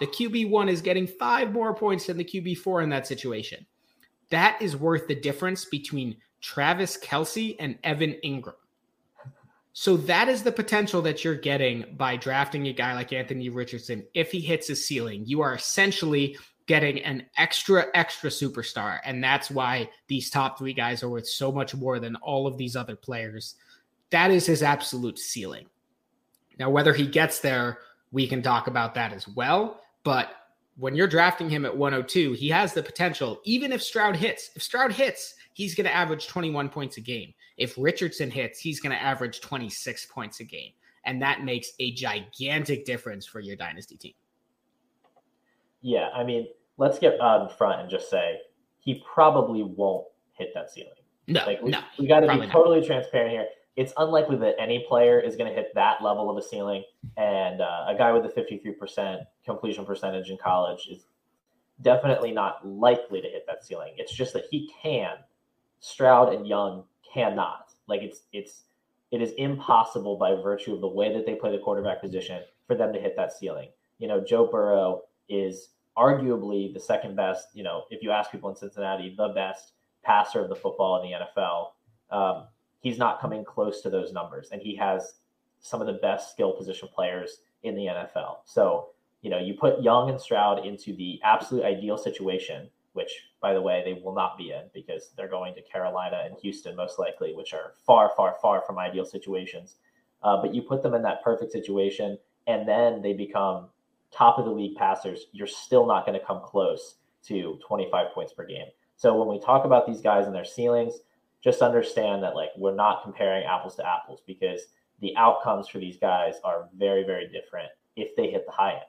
[0.00, 3.64] The QB1 is getting five more points than the QB4 in that situation.
[4.30, 8.54] That is worth the difference between Travis Kelce and Evan Engram.
[9.72, 14.06] So that is the potential that you're getting by drafting a guy like Anthony Richardson.
[14.14, 19.00] If he hits his ceiling, you are essentially getting an extra, extra superstar.
[19.04, 22.56] And that's why these top three guys are worth so much more than all of
[22.56, 23.54] these other players.
[24.10, 25.66] That is his absolute ceiling.
[26.58, 27.78] Now, whether he gets there,
[28.12, 29.80] we can talk about that as well.
[30.04, 30.30] But
[30.76, 34.62] when you're drafting him at 102, he has the potential, even if Stroud hits, if
[34.62, 37.32] Stroud hits, he's going to average 21 points a game.
[37.56, 40.72] If Richardson hits, he's going to average 26 points a game.
[41.06, 44.14] And that makes a gigantic difference for your dynasty team.
[45.80, 48.40] Yeah, I mean, let's get out in front and just say
[48.78, 50.90] he probably won't hit that ceiling.
[51.28, 52.86] No, like we, no, we got to be totally not.
[52.86, 53.46] transparent here.
[53.76, 56.82] It's unlikely that any player is going to hit that level of a ceiling.
[57.16, 61.06] And uh, a guy with a 53% completion percentage in college is
[61.82, 63.94] definitely not likely to hit that ceiling.
[63.98, 65.16] It's just that he can.
[65.80, 67.72] Stroud and Young cannot.
[67.86, 68.62] Like it's it's
[69.12, 72.74] it is impossible by virtue of the way that they play the quarterback position for
[72.74, 73.68] them to hit that ceiling.
[73.98, 78.50] You know, Joe Burrow is arguably the second best, you know, if you ask people
[78.50, 81.68] in Cincinnati, the best passer of the football in the NFL.
[82.10, 82.46] Um,
[82.80, 85.14] he's not coming close to those numbers, and he has
[85.60, 88.38] some of the best skill position players in the NFL.
[88.44, 88.90] So,
[89.22, 93.10] you know, you put Young and Stroud into the absolute ideal situation, which,
[93.40, 96.76] by the way, they will not be in because they're going to Carolina and Houston
[96.76, 99.76] most likely, which are far, far, far from ideal situations.
[100.22, 103.68] Uh, but you put them in that perfect situation, and then they become
[104.12, 108.32] top of the league passers, you're still not going to come close to 25 points
[108.32, 108.66] per game.
[108.96, 110.94] So when we talk about these guys and their ceilings,
[111.42, 114.60] just understand that like we're not comparing apples to apples because
[115.00, 118.80] the outcomes for these guys are very, very different if they hit the high end.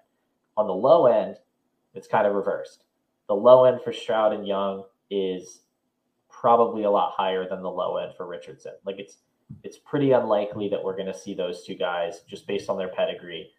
[0.56, 1.38] On the low end,
[1.94, 2.84] it's kind of reversed.
[3.28, 5.62] The low end for Stroud and Young is
[6.30, 8.74] probably a lot higher than the low end for Richardson.
[8.86, 9.18] Like it's
[9.64, 12.90] it's pretty unlikely that we're going to see those two guys just based on their
[12.90, 13.52] pedigree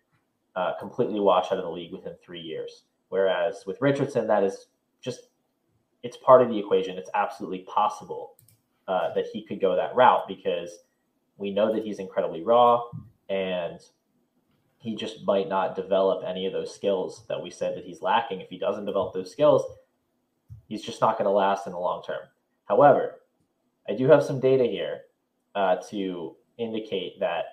[0.55, 2.85] uh, completely wash out of the league within three years.
[3.09, 4.67] Whereas with Richardson, that is
[5.01, 5.29] just
[6.03, 6.99] it's part of the equation.
[6.99, 8.37] It's absolutely possible
[8.89, 10.81] uh, that he could go that route because
[11.37, 12.83] we know that he's incredibly raw
[13.29, 13.81] and
[14.79, 18.41] he just might not develop any of those skills that we said that he's lacking.
[18.41, 19.63] If he doesn't develop those skills,
[20.67, 22.23] he's just not going to last in the long term.
[22.65, 23.21] However,
[23.89, 25.03] I do have some data here
[25.55, 27.45] uh, to indicate that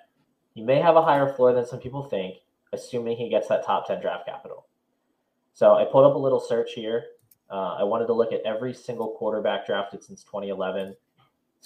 [0.54, 2.36] he may have a higher floor than some people think
[2.72, 4.66] assuming he gets that top 10 draft capital.
[5.54, 7.04] So I pulled up a little search here.
[7.50, 10.94] Uh, I wanted to look at every single quarterback drafted since 2011.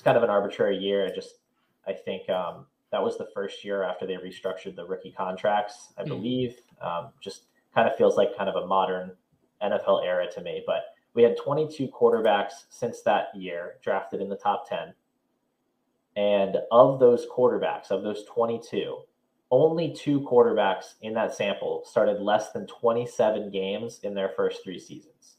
[0.00, 1.04] It's kind of an arbitrary year.
[1.04, 1.40] I just,
[1.86, 6.04] I think um, that was the first year after they restructured the rookie contracts, I
[6.04, 6.08] mm.
[6.08, 6.56] believe.
[6.80, 9.12] Um, just kind of feels like kind of a modern
[9.62, 10.62] NFL era to me.
[10.66, 14.94] But we had 22 quarterbacks since that year drafted in the top 10.
[16.16, 19.02] And of those quarterbacks, of those 22,
[19.50, 24.78] only two quarterbacks in that sample started less than 27 games in their first three
[24.78, 25.36] seasons.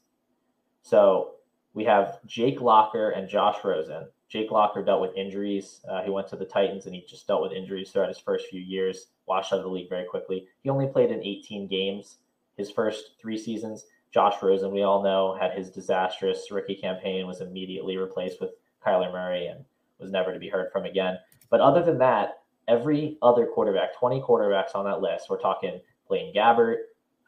[0.82, 1.32] So
[1.74, 4.06] we have Jake Locker and Josh Rosen.
[4.32, 5.82] Jake Locker dealt with injuries.
[5.86, 8.46] Uh, he went to the Titans and he just dealt with injuries throughout his first
[8.46, 10.48] few years, washed out of the league very quickly.
[10.62, 12.16] He only played in 18 games
[12.56, 13.84] his first three seasons.
[14.10, 18.52] Josh Rosen, we all know, had his disastrous rookie campaign, was immediately replaced with
[18.84, 19.66] Kyler Murray and
[19.98, 21.18] was never to be heard from again.
[21.50, 25.28] But other than that, every other quarterback, 20 quarterbacks on that list.
[25.28, 26.76] We're talking Blaine Gabbert.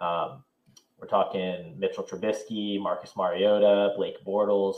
[0.01, 0.43] Um,
[0.99, 4.77] We're talking Mitchell Trubisky, Marcus Mariota, Blake Bortles.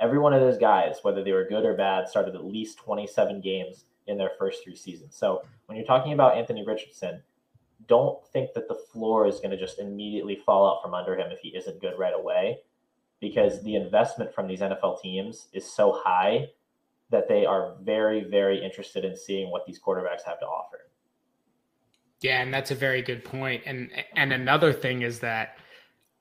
[0.00, 3.40] Every one of those guys, whether they were good or bad, started at least 27
[3.40, 5.16] games in their first three seasons.
[5.16, 7.22] So when you're talking about Anthony Richardson,
[7.86, 11.30] don't think that the floor is going to just immediately fall out from under him
[11.30, 12.58] if he isn't good right away,
[13.20, 16.48] because the investment from these NFL teams is so high
[17.10, 20.88] that they are very, very interested in seeing what these quarterbacks have to offer.
[22.20, 23.62] Yeah, and that's a very good point.
[23.66, 25.58] And and another thing is that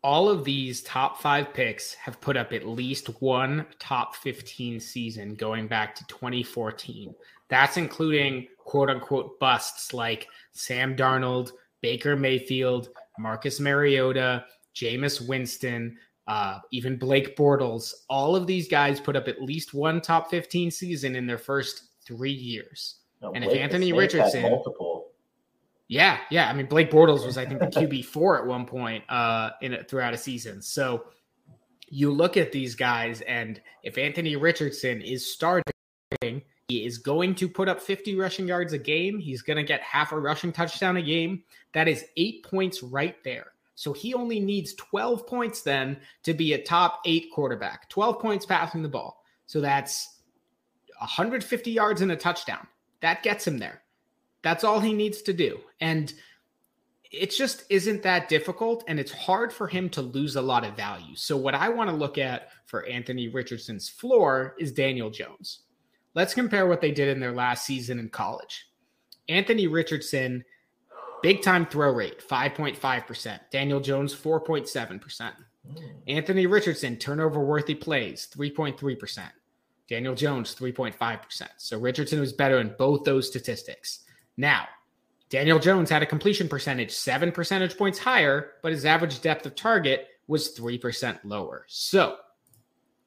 [0.04, 5.34] all of these top five picks have put up at least one top 15 season
[5.36, 7.16] going back to 2014.
[7.48, 16.60] That's including quote unquote busts like Sam Darnold, Baker Mayfield, Marcus Mariota, Jameis Winston, uh,
[16.72, 17.94] even Blake Bortles.
[18.10, 21.89] All of these guys put up at least one top 15 season in their first
[22.06, 22.98] three years.
[23.22, 24.83] No, and Blake if Anthony Richardson multiple
[25.88, 26.50] yeah, yeah.
[26.50, 29.78] I mean, Blake Bortles was, I think, the QB four at one point uh, in
[29.88, 30.62] throughout a season.
[30.62, 31.06] So
[31.89, 35.63] you look at these guys, and if Anthony Richardson is starting,
[36.67, 39.19] he is going to put up 50 rushing yards a game.
[39.19, 41.43] He's going to get half a rushing touchdown a game.
[41.74, 43.52] That is eight points right there.
[43.76, 48.46] So he only needs 12 points then to be a top eight quarterback, 12 points
[48.46, 49.24] passing the ball.
[49.46, 50.19] So that's
[51.00, 52.67] 150 yards and a touchdown.
[53.02, 53.83] That gets him there.
[54.43, 55.60] That's all he needs to do.
[55.82, 56.13] And
[57.13, 60.75] it just isn't that difficult and it's hard for him to lose a lot of
[60.75, 61.15] value.
[61.15, 65.60] So, what I want to look at for Anthony Richardson's floor is Daniel Jones.
[66.15, 68.67] Let's compare what they did in their last season in college.
[69.29, 70.43] Anthony Richardson,
[71.21, 73.39] big time throw rate, 5.5%.
[73.51, 75.32] Daniel Jones, 4.7%.
[75.65, 75.86] Hmm.
[76.08, 79.21] Anthony Richardson, turnover worthy plays, 3.3%.
[79.88, 81.47] Daniel Jones, 3.5%.
[81.58, 84.03] So Richardson was better in both those statistics.
[84.38, 84.67] Now,
[85.30, 89.56] Daniel Jones had a completion percentage seven percentage points higher, but his average depth of
[89.56, 91.65] target was 3% lower.
[91.67, 92.17] So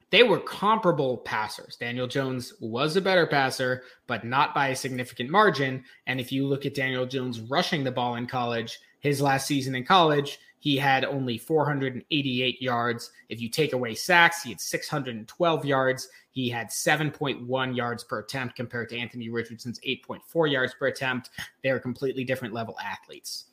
[0.09, 1.75] they were comparable passers.
[1.75, 5.83] Daniel Jones was a better passer, but not by a significant margin.
[6.05, 9.75] And if you look at Daniel Jones rushing the ball in college, his last season
[9.75, 13.11] in college, he had only 488 yards.
[13.29, 16.09] If you take away sacks, he had 612 yards.
[16.31, 21.29] He had 7.1 yards per attempt compared to Anthony Richardson's 8.4 yards per attempt.
[21.63, 23.45] They're completely different level athletes.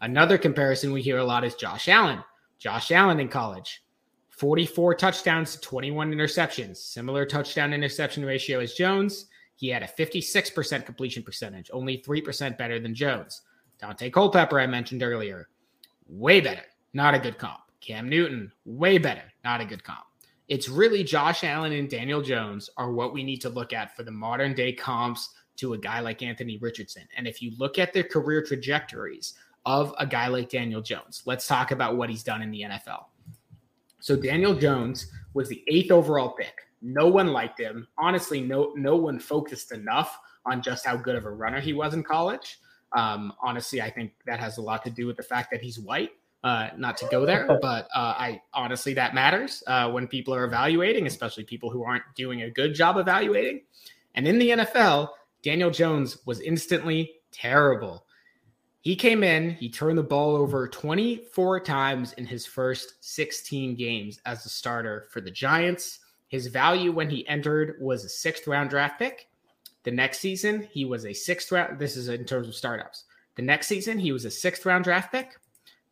[0.00, 2.22] Another comparison we hear a lot is Josh Allen.
[2.58, 3.84] Josh Allen in college,
[4.30, 9.26] 44 touchdowns, 21 interceptions, similar touchdown interception ratio as Jones.
[9.54, 13.42] He had a 56% completion percentage, only 3% better than Jones.
[13.80, 15.48] Daunte Culpepper, I mentioned earlier,
[16.08, 16.64] way better.
[16.92, 17.60] Not a good comp.
[17.80, 19.22] Cam Newton, way better.
[19.44, 20.04] Not a good comp.
[20.48, 24.02] It's really Josh Allen and Daniel Jones are what we need to look at for
[24.02, 27.02] the modern day comps to a guy like Anthony Richardson.
[27.16, 29.34] And if you look at their career trajectories
[29.66, 33.04] of a guy like Daniel Jones, let's talk about what he's done in the NFL.
[34.00, 36.54] So Daniel Jones was the eighth overall pick.
[36.80, 37.86] No one liked him.
[37.98, 41.92] Honestly, no no one focused enough on just how good of a runner he was
[41.92, 42.60] in college.
[42.96, 45.78] Um, honestly, I think that has a lot to do with the fact that he's
[45.78, 46.10] white.
[46.44, 50.44] Uh, not to go there, but uh, I honestly that matters uh, when people are
[50.44, 53.62] evaluating, especially people who aren't doing a good job evaluating.
[54.14, 55.08] And in the NFL,
[55.42, 58.04] Daniel Jones was instantly terrible.
[58.80, 64.20] He came in, he turned the ball over 24 times in his first 16 games
[64.24, 65.98] as a starter for the Giants.
[66.28, 69.28] His value when he entered was a sixth round draft pick.
[69.88, 71.78] The next season, he was a sixth round.
[71.78, 73.04] This is in terms of startups.
[73.36, 75.30] The next season, he was a sixth round draft pick.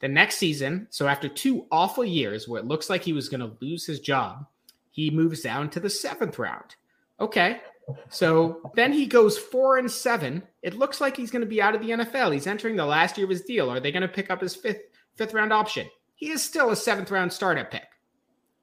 [0.01, 3.41] The next season, so after two awful years where it looks like he was going
[3.41, 4.45] to lose his job,
[4.91, 6.77] he moves down to the seventh round.
[7.21, 7.63] Okay.
[8.11, 10.43] So then he goes four and seven.
[10.61, 12.35] It looks like he's going to be out of the NFL.
[12.35, 13.71] He's entering the last year of his deal.
[13.71, 14.83] Are they going to pick up his fifth
[15.15, 15.89] fifth round option?
[16.17, 17.89] He is still a seventh round startup pick.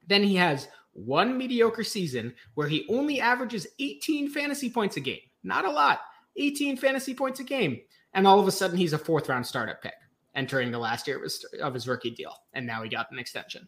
[0.08, 5.20] Then he has one mediocre season where he only averages 18 fantasy points a game.
[5.44, 6.02] Not a lot,
[6.38, 7.82] 18 fantasy points a game.
[8.14, 9.94] And all of a sudden, he's a fourth round startup pick
[10.36, 12.34] entering the last year of his, of his rookie deal.
[12.54, 13.68] And now he got an extension.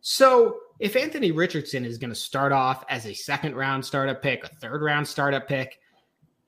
[0.00, 4.44] So if Anthony Richardson is going to start off as a second round startup pick,
[4.44, 5.78] a third round startup pick,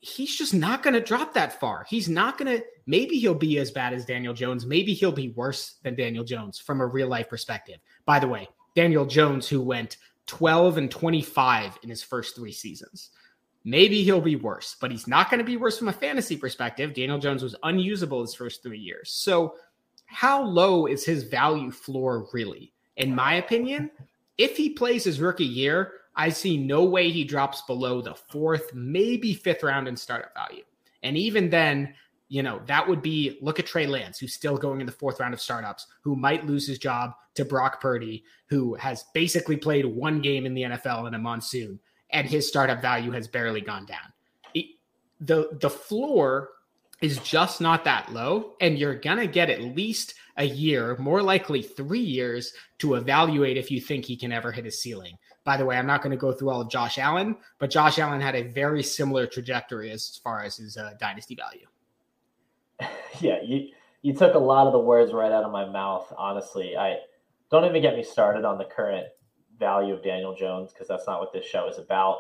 [0.01, 1.85] he's just not going to drop that far.
[1.89, 4.67] He's not going to, maybe he'll be as bad as Daniel Jones.
[4.67, 7.79] Maybe he'll be worse than Daniel Jones from a real life perspective.
[8.07, 13.11] By the way, Daniel Jones, who went 12 and 25 in his first three seasons.
[13.65, 16.95] Maybe he'll be worse, but he's not going to be worse from a fantasy perspective.
[16.95, 19.11] Daniel Jones was unusable his first three years.
[19.13, 19.55] So,
[20.07, 22.73] how low is his value floor really?
[22.97, 23.91] In my opinion,
[24.37, 28.75] if he plays his rookie year, I see no way he drops below the fourth,
[28.75, 30.65] maybe fifth round in startup value.
[31.03, 31.95] And even then,
[32.33, 35.21] you know, that would be look at Trey Lance, who's still going in the fourth
[35.21, 39.85] round of startups, who might lose his job to Brock Purdy, who has basically played
[39.85, 43.85] one game in the NFL in a monsoon, and his startup value has barely gone
[43.85, 44.15] down.
[44.55, 44.65] It,
[45.21, 46.49] the the floor
[47.03, 51.61] is just not that low, and you're gonna get at least a year, more likely
[51.61, 55.19] three years, to evaluate if you think he can ever hit his ceiling.
[55.45, 57.99] By the way, I'm not going to go through all of Josh Allen, but Josh
[57.99, 61.67] Allen had a very similar trajectory as far as his uh, dynasty value.
[63.21, 63.69] yeah, you
[64.03, 66.13] you took a lot of the words right out of my mouth.
[66.17, 66.99] Honestly, I
[67.51, 69.07] don't even get me started on the current
[69.59, 72.19] value of Daniel Jones because that's not what this show is about.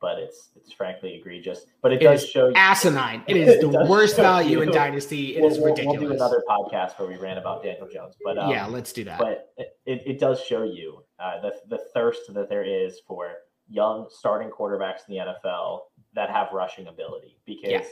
[0.00, 1.66] But it's it's frankly egregious.
[1.82, 3.22] But it, it does show you asinine.
[3.28, 4.62] It is the worst value you.
[4.62, 5.36] in Dynasty.
[5.36, 6.00] It we'll, is ridiculous.
[6.00, 8.14] We'll do another podcast where we ran about Daniel Jones.
[8.24, 9.18] But um, yeah, let's do that.
[9.18, 13.34] But it, it does show you uh, the the thirst that there is for
[13.68, 15.80] young starting quarterbacks in the NFL
[16.14, 17.84] that have rushing ability because yeah.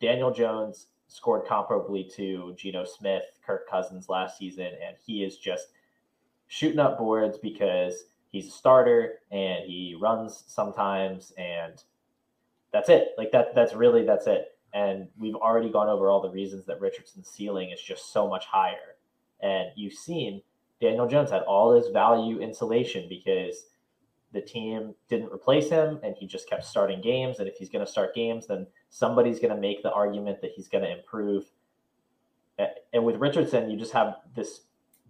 [0.00, 5.68] Daniel Jones scored comparably to Geno Smith, Kirk Cousins last season, and he is just
[6.46, 11.82] shooting up boards because he's a starter and he runs sometimes, and
[12.72, 13.08] that's it.
[13.16, 13.54] Like that.
[13.54, 14.56] That's really that's it.
[14.74, 18.44] And we've already gone over all the reasons that Richardson's ceiling is just so much
[18.44, 18.96] higher.
[19.40, 20.42] And you've seen
[20.80, 23.64] Daniel Jones had all this value insulation because
[24.32, 27.38] the team didn't replace him and he just kept starting games.
[27.38, 30.52] And if he's going to start games, then somebody's going to make the argument that
[30.54, 31.44] he's going to improve.
[32.92, 34.62] And with Richardson, you just have this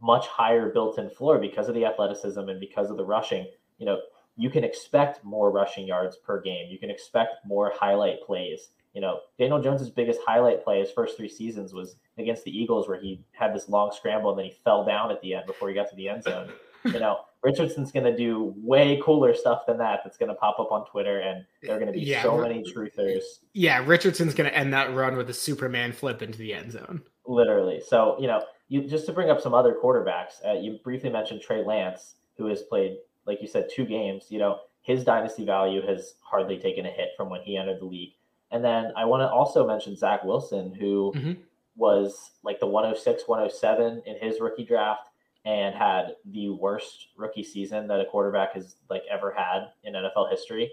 [0.03, 3.47] much higher built-in floor because of the athleticism and because of the rushing.
[3.79, 3.99] You know,
[4.37, 6.69] you can expect more rushing yards per game.
[6.71, 8.71] You can expect more highlight plays.
[8.95, 12.88] You know, Daniel Jones's biggest highlight play his first three seasons was against the Eagles,
[12.88, 15.69] where he had this long scramble and then he fell down at the end before
[15.69, 16.51] he got to the end zone.
[16.85, 20.01] You know, Richardson's going to do way cooler stuff than that.
[20.05, 22.38] That's going to pop up on Twitter, and there are going to be yeah, so
[22.38, 23.23] many truthers.
[23.53, 27.03] Yeah, Richardson's going to end that run with a Superman flip into the end zone.
[27.27, 27.81] Literally.
[27.87, 30.45] So you know, you just to bring up some other quarterbacks.
[30.47, 34.27] Uh, you briefly mentioned Trey Lance, who has played, like you said, two games.
[34.29, 37.87] You know, his dynasty value has hardly taken a hit from when he entered the
[37.87, 38.14] league.
[38.51, 41.33] And then I want to also mention Zach Wilson, who mm-hmm.
[41.77, 45.08] was like the 106, 107 in his rookie draft
[45.49, 50.31] and had the worst rookie season that a quarterback has like ever had in NFL
[50.31, 50.71] history.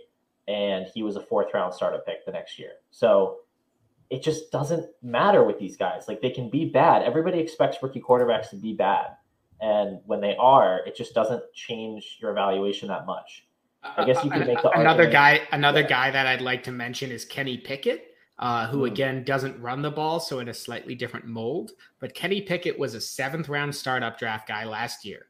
[0.49, 2.71] And he was a fourth round startup pick the next year.
[2.91, 3.37] So
[4.09, 6.09] it just doesn't matter with these guys.
[6.09, 7.03] Like they can be bad.
[7.03, 9.15] Everybody expects rookie quarterbacks to be bad.
[9.61, 13.47] And when they are, it just doesn't change your evaluation that much.
[13.81, 15.11] I guess you could make the another argument.
[15.13, 15.41] guy.
[15.53, 15.87] Another yeah.
[15.87, 18.87] guy that I'd like to mention is Kenny Pickett uh, who mm.
[18.91, 21.71] again doesn't run the ball, so in a slightly different mold.
[21.99, 25.27] But Kenny Pickett was a seventh round startup draft guy last year.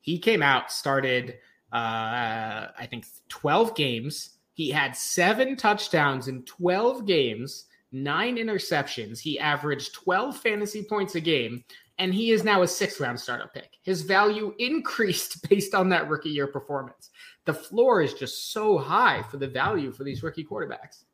[0.00, 1.38] He came out, started,
[1.72, 4.38] uh, I think, 12 games.
[4.54, 9.20] He had seven touchdowns in 12 games, nine interceptions.
[9.20, 11.64] He averaged 12 fantasy points a game,
[11.98, 13.78] and he is now a sixth round startup pick.
[13.82, 17.10] His value increased based on that rookie year performance.
[17.46, 21.04] The floor is just so high for the value for these rookie quarterbacks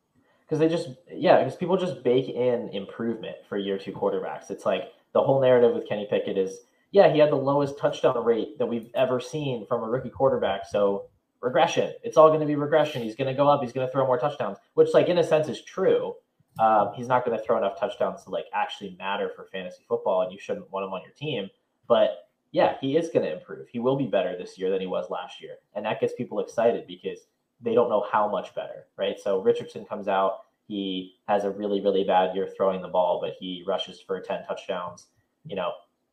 [0.48, 4.50] because they just yeah because people just bake in improvement for year two quarterbacks.
[4.50, 8.24] It's like the whole narrative with kenny pickett is yeah he had the lowest touchdown
[8.24, 10.62] rate that we've ever seen from a rookie quarterback.
[10.70, 11.06] So
[11.40, 11.92] regression.
[12.02, 13.02] It's all going to be regression.
[13.02, 13.62] He's going to go up.
[13.62, 16.14] He's going to throw more touchdowns which like in a sense is true.
[16.58, 20.22] Um, he's not going to throw enough touchdowns to like actually matter for fantasy football
[20.22, 21.50] and you shouldn't want him on your team.
[21.86, 23.68] But yeah he is going to improve.
[23.68, 25.56] He will be better this year than he was last year.
[25.74, 27.26] And that gets people excited because
[27.60, 29.18] they don't know how much better, right?
[29.18, 33.34] So Richardson comes out, he has a really, really bad year throwing the ball, but
[33.38, 35.06] he rushes for 10 touchdowns.
[35.46, 35.72] You know,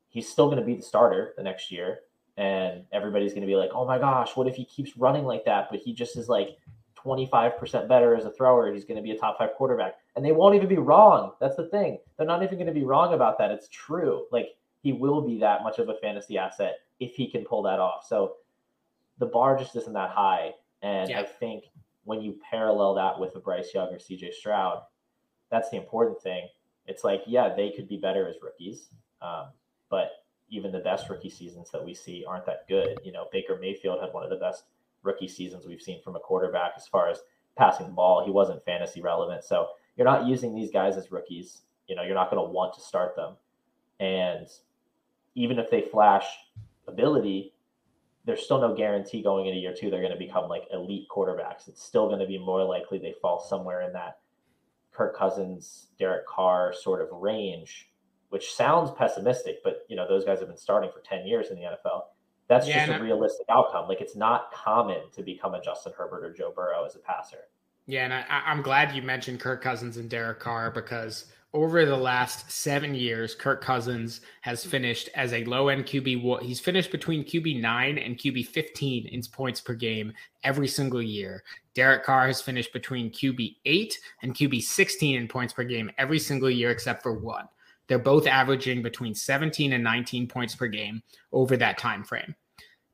[0.10, 2.00] he's still going to be the starter the next year.
[2.38, 5.46] And everybody's going to be like, oh my gosh, what if he keeps running like
[5.46, 5.68] that?
[5.70, 6.58] But he just is like
[7.06, 8.74] 25% better as a thrower.
[8.74, 9.96] He's going to be a top five quarterback.
[10.16, 11.34] And they won't even be wrong.
[11.40, 12.00] That's the thing.
[12.18, 13.52] They're not even going to be wrong about that.
[13.52, 14.26] It's true.
[14.32, 17.80] Like he will be that much of a fantasy asset if he can pull that
[17.80, 18.06] off.
[18.08, 18.36] So
[19.18, 20.54] the bar just isn't that high.
[20.86, 21.22] And yeah.
[21.22, 21.64] I think
[22.04, 24.84] when you parallel that with a Bryce Young or CJ Stroud,
[25.50, 26.48] that's the important thing.
[26.86, 29.48] It's like, yeah, they could be better as rookies, um,
[29.90, 30.12] but
[30.50, 33.00] even the best rookie seasons that we see aren't that good.
[33.04, 34.66] You know, Baker Mayfield had one of the best
[35.02, 37.22] rookie seasons we've seen from a quarterback as far as
[37.58, 38.24] passing the ball.
[38.24, 39.44] He wasn't fantasy relevant.
[39.44, 41.64] So you're not using these guys as rookies.
[41.88, 43.34] You know, you're not going to want to start them.
[44.00, 44.48] And
[45.34, 46.26] even if they flash
[46.88, 47.55] ability,
[48.26, 51.68] there's still no guarantee going into year two they're going to become like elite quarterbacks.
[51.68, 54.20] It's still going to be more likely they fall somewhere in that
[54.92, 57.92] Kirk Cousins, Derek Carr sort of range,
[58.30, 61.58] which sounds pessimistic, but you know those guys have been starting for ten years in
[61.58, 62.04] the NFL.
[62.48, 63.88] That's yeah, just a realistic outcome.
[63.88, 67.50] Like it's not common to become a Justin Herbert or Joe Burrow as a passer.
[67.88, 71.96] Yeah, and I, I'm glad you mentioned Kirk Cousins and Derek Carr because over the
[71.96, 76.42] last seven years, Kirk Cousins has finished as a low end QB.
[76.42, 80.12] He's finished between QB nine and QB 15 in points per game
[80.44, 81.44] every single year.
[81.74, 86.20] Derek Carr has finished between QB eight and QB 16 in points per game every
[86.20, 87.48] single year except for one.
[87.88, 92.36] They're both averaging between 17 and 19 points per game over that time frame.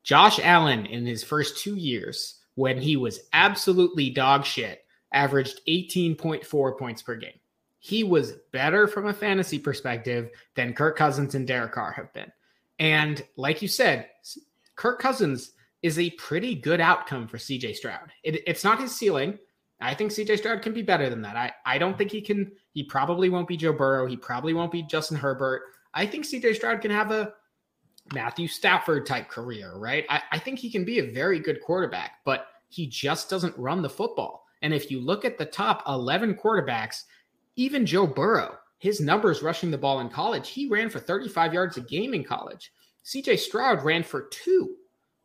[0.04, 6.78] Josh Allen in his first two years, when he was absolutely dog shit, averaged 18.4
[6.78, 7.40] points per game
[7.82, 12.30] he was better from a fantasy perspective than Kirk Cousins and Derek Carr have been.
[12.78, 14.08] And like you said,
[14.76, 15.50] Kirk Cousins
[15.82, 18.12] is a pretty good outcome for CJ Stroud.
[18.22, 19.36] It, it's not his ceiling.
[19.80, 21.34] I think CJ Stroud can be better than that.
[21.34, 24.06] I, I don't think he can, he probably won't be Joe Burrow.
[24.06, 25.62] He probably won't be Justin Herbert.
[25.92, 27.32] I think CJ Stroud can have a
[28.14, 30.06] Matthew Stafford type career, right?
[30.08, 33.82] I, I think he can be a very good quarterback, but he just doesn't run
[33.82, 34.46] the football.
[34.62, 37.02] And if you look at the top 11 quarterbacks,
[37.56, 41.76] even Joe Burrow, his numbers rushing the ball in college, he ran for 35 yards
[41.76, 42.72] a game in college.
[43.04, 44.76] CJ Stroud ran for two.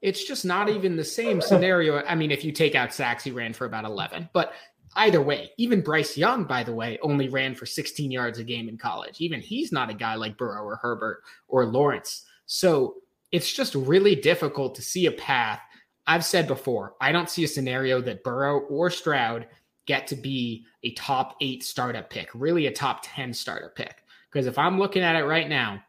[0.01, 2.03] It's just not even the same scenario.
[2.03, 4.29] I mean, if you take out sacks, he ran for about 11.
[4.31, 4.53] But
[4.95, 8.69] either way, even Bryce Young, by the way, only ran for 16 yards a game
[8.69, 9.19] in college.
[9.19, 12.25] Even he's not a guy like Burrow or Herbert or Lawrence.
[12.45, 12.95] So
[13.31, 15.61] it's just really difficult to see a path.
[16.05, 19.47] I've said before, I don't see a scenario that Burrow or Stroud
[19.87, 24.03] get to be a top eight startup pick, really a top 10 startup pick.
[24.31, 25.81] Because if I'm looking at it right now,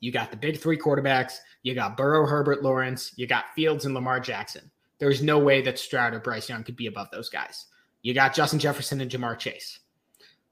[0.00, 3.94] you got the big three quarterbacks, you got Burrow, Herbert, Lawrence, you got Fields and
[3.94, 4.70] Lamar Jackson.
[4.98, 7.66] There's no way that Stroud or Bryce Young could be above those guys.
[8.02, 9.78] You got Justin Jefferson and Ja'Marr Chase.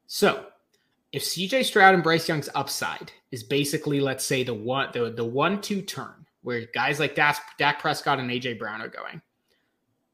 [0.07, 0.45] So
[1.11, 5.25] if CJ Stroud and Bryce Young's upside is basically, let's say, the one the, the
[5.25, 9.21] one-two turn where guys like Dak, Dak Prescott and AJ Brown are going,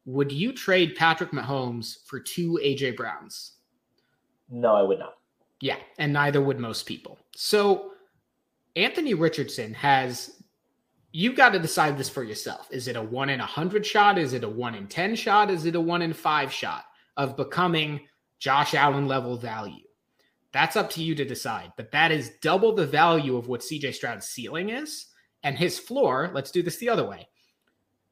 [0.08, 3.58] would you trade Patrick Mahomes for two AJ Browns?
[4.50, 5.16] No, I would not.
[5.60, 7.20] Yeah, and neither would most people.
[7.36, 7.92] So
[8.78, 10.42] Anthony Richardson has
[11.12, 12.70] you've got to decide this for yourself.
[12.72, 14.18] Is it a 1 in a 100 shot?
[14.18, 15.52] Is it a 1 in 10 shot?
[15.52, 16.86] Is it a 1 in 5 shot
[17.18, 18.00] of becoming
[18.40, 19.84] Josh Allen level value?
[20.54, 21.74] That's up to you to decide.
[21.76, 25.08] But that is double the value of what CJ Stroud's ceiling is.
[25.44, 27.28] And his floor, let's do this the other way.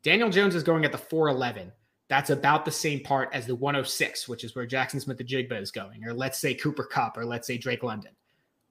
[0.03, 1.71] Daniel Jones is going at the 411
[2.07, 6.05] that's about the same part as the 106, which is where Jaxon Smith-Njigba is going,
[6.05, 8.11] or let's say Cooper Kupp, or let's say Drake London.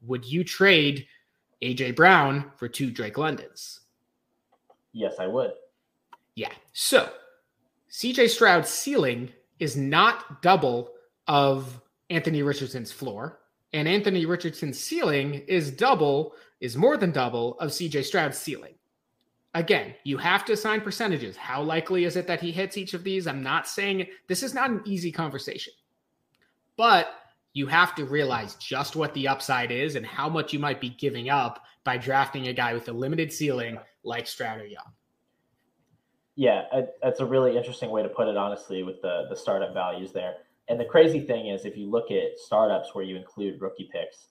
[0.02, 1.06] Would you trade
[1.62, 3.80] AJ Brown for two Drake Londons?
[4.92, 5.52] Yes, I would.
[6.36, 6.52] Yeah.
[6.72, 7.10] So
[7.90, 10.92] CJ Stroud's ceiling is not double
[11.26, 11.80] of
[12.10, 13.40] Anthony Richardson's floor,
[13.72, 18.74] and Anthony Richardson's ceiling is double, is more than double of CJ Stroud's ceiling.
[19.54, 21.36] Again, you have to assign percentages.
[21.36, 23.26] How likely is it that he hits each of these?
[23.26, 25.72] I'm not saying this is not an easy conversation,
[26.76, 27.14] but
[27.52, 30.90] you have to realize just what the upside is and how much you might be
[30.90, 34.92] giving up by drafting a guy with a limited ceiling like Stroud or Young.
[36.34, 36.64] Yeah,
[37.00, 40.34] that's a really interesting way to put it, honestly, with the the startup values there.
[40.68, 44.28] And the crazy thing is, if you look at startups where you include rookie picks,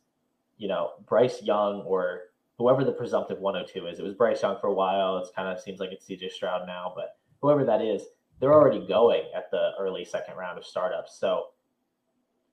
[0.58, 2.33] you know Bryce Young or
[2.64, 4.00] whoever the presumptive 102 is.
[4.00, 5.18] It was Bryce Young for a while.
[5.18, 8.04] It kind of seems like it's CJ Stroud now, but whoever that is,
[8.40, 11.20] they're already going at the early second round of startups.
[11.20, 11.48] So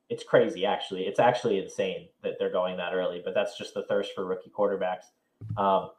[0.08, 1.02] it's crazy, actually.
[1.02, 4.50] It's actually insane that they're going that early, but that's just the thirst for rookie
[4.50, 5.04] quarterbacks.
[5.56, 5.90] Um,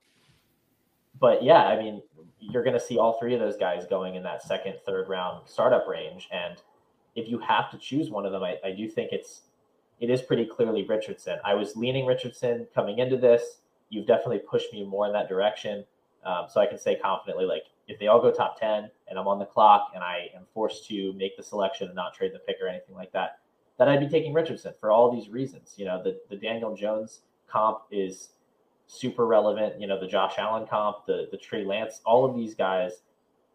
[1.17, 2.01] but yeah, I mean,
[2.41, 5.47] you're going to see all three of those guys going in that second, third round
[5.47, 6.27] startup range.
[6.33, 6.57] And
[7.15, 9.43] if you have to choose one of them, I, I do think it's
[10.01, 11.37] it is pretty clearly Richardson.
[11.45, 13.61] I was leaning Richardson coming into this
[13.91, 15.85] you've definitely pushed me more in that direction.
[16.25, 19.27] Um, so I can say confidently, like if they all go top 10 and I'm
[19.27, 22.39] on the clock and I am forced to make the selection and not trade the
[22.39, 23.39] pick or anything like that,
[23.77, 25.73] that I'd be taking Richardson for all these reasons.
[25.77, 28.29] You know, the, the Daniel Jones comp is
[28.87, 29.79] super relevant.
[29.79, 33.01] You know, the Josh Allen comp, the, the Trey Lance, all of these guys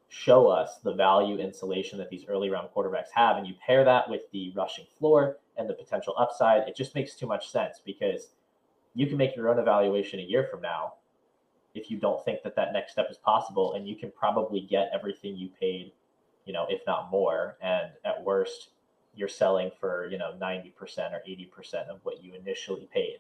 [0.08, 3.36] show us the value insulation that these early round quarterbacks have.
[3.36, 7.14] And you pair that with the rushing floor and the potential upside, it just makes
[7.14, 8.28] too much sense because
[8.96, 10.94] you can make your own evaluation a year from now
[11.74, 14.90] if you don't think that that next step is possible and you can probably get
[14.92, 15.92] everything you paid
[16.46, 18.70] you know if not more and at worst
[19.16, 20.72] you're selling for you know 90%
[21.12, 23.18] or 80% of what you initially paid.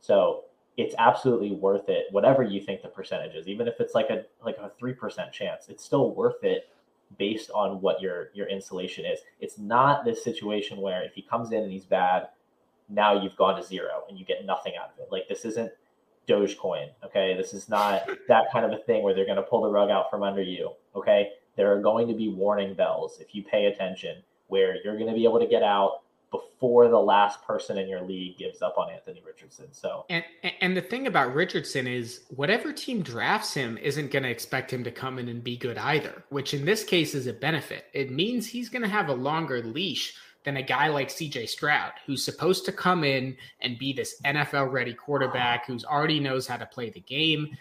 [0.00, 0.44] So
[0.78, 4.24] it's absolutely worth it whatever you think the percentage is even if it's like a
[4.42, 6.70] like a 3% chance it's still worth it
[7.18, 9.20] based on what your your insulation is.
[9.40, 12.28] It's not this situation where if he comes in and he's bad
[12.92, 15.08] now you've gone to zero and you get nothing out of it.
[15.10, 15.72] Like this isn't
[16.28, 16.88] Dogecoin.
[17.04, 17.34] Okay.
[17.36, 19.90] This is not that kind of a thing where they're going to pull the rug
[19.90, 20.72] out from under you.
[20.94, 21.30] Okay.
[21.56, 25.14] There are going to be warning bells if you pay attention where you're going to
[25.14, 28.90] be able to get out before the last person in your league gives up on
[28.90, 29.66] Anthony Richardson.
[29.72, 30.24] So and
[30.60, 34.82] and the thing about Richardson is whatever team drafts him isn't going to expect him
[34.84, 37.86] to come in and be good either, which in this case is a benefit.
[37.92, 41.92] It means he's going to have a longer leash than a guy like CJ Stroud,
[42.06, 46.56] who's supposed to come in and be this NFL ready quarterback who's already knows how
[46.56, 47.56] to play the game.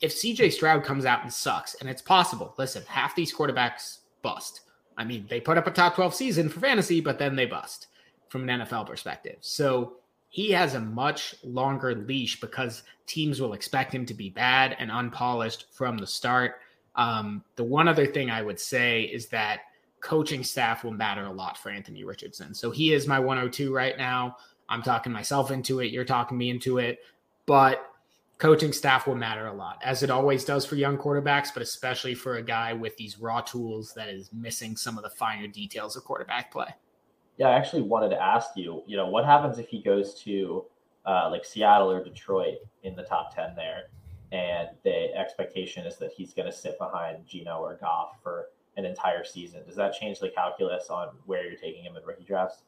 [0.00, 4.62] If CJ Stroud comes out and sucks, and it's possible, listen, half these quarterbacks bust.
[4.96, 7.88] I mean, they put up a top 12 season for fantasy, but then they bust
[8.28, 9.36] from an NFL perspective.
[9.40, 9.94] So
[10.28, 14.90] he has a much longer leash because teams will expect him to be bad and
[14.90, 16.56] unpolished from the start.
[16.96, 19.60] Um, the one other thing I would say is that
[20.04, 22.52] coaching staff will matter a lot for Anthony Richardson.
[22.52, 24.36] So he is my 102 right now.
[24.68, 25.90] I'm talking myself into it.
[25.90, 26.98] You're talking me into it.
[27.46, 27.86] But
[28.36, 32.14] coaching staff will matter a lot, as it always does for young quarterbacks, but especially
[32.14, 35.96] for a guy with these raw tools that is missing some of the finer details
[35.96, 36.68] of quarterback play.
[37.38, 40.66] Yeah, I actually wanted to ask you, you know, what happens if he goes to
[41.06, 43.84] uh, like Seattle or Detroit in the top 10 there?
[44.32, 48.84] And the expectation is that he's going to sit behind Geno or Goff for an
[48.84, 49.62] entire season.
[49.66, 52.62] Does that change the calculus on where you're taking him in rookie drafts?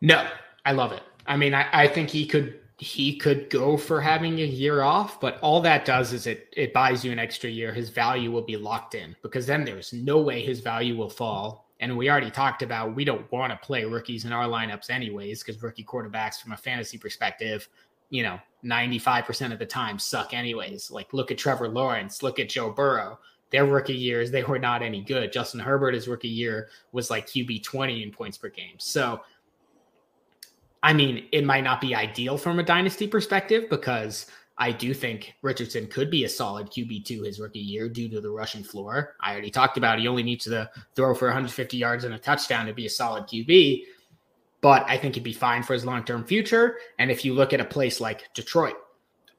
[0.00, 0.28] No,
[0.64, 1.02] I love it.
[1.26, 5.18] I mean, I, I think he could he could go for having a year off,
[5.18, 7.72] but all that does is it it buys you an extra year.
[7.72, 11.66] His value will be locked in because then there's no way his value will fall
[11.80, 15.42] and we already talked about we don't want to play rookies in our lineups anyways
[15.42, 17.68] because rookie quarterbacks from a fantasy perspective
[18.10, 22.48] you know 95% of the time suck anyways like look at trevor lawrence look at
[22.48, 23.18] joe burrow
[23.50, 27.26] their rookie years they were not any good justin herbert his rookie year was like
[27.26, 29.20] qb 20 in points per game so
[30.82, 34.26] i mean it might not be ideal from a dynasty perspective because
[34.58, 38.30] I do think Richardson could be a solid QB2 his rookie year due to the
[38.30, 39.14] rushing floor.
[39.20, 42.66] I already talked about he only needs to throw for 150 yards and a touchdown
[42.66, 43.82] to be a solid QB,
[44.62, 46.78] but I think he'd be fine for his long term future.
[46.98, 48.76] And if you look at a place like Detroit,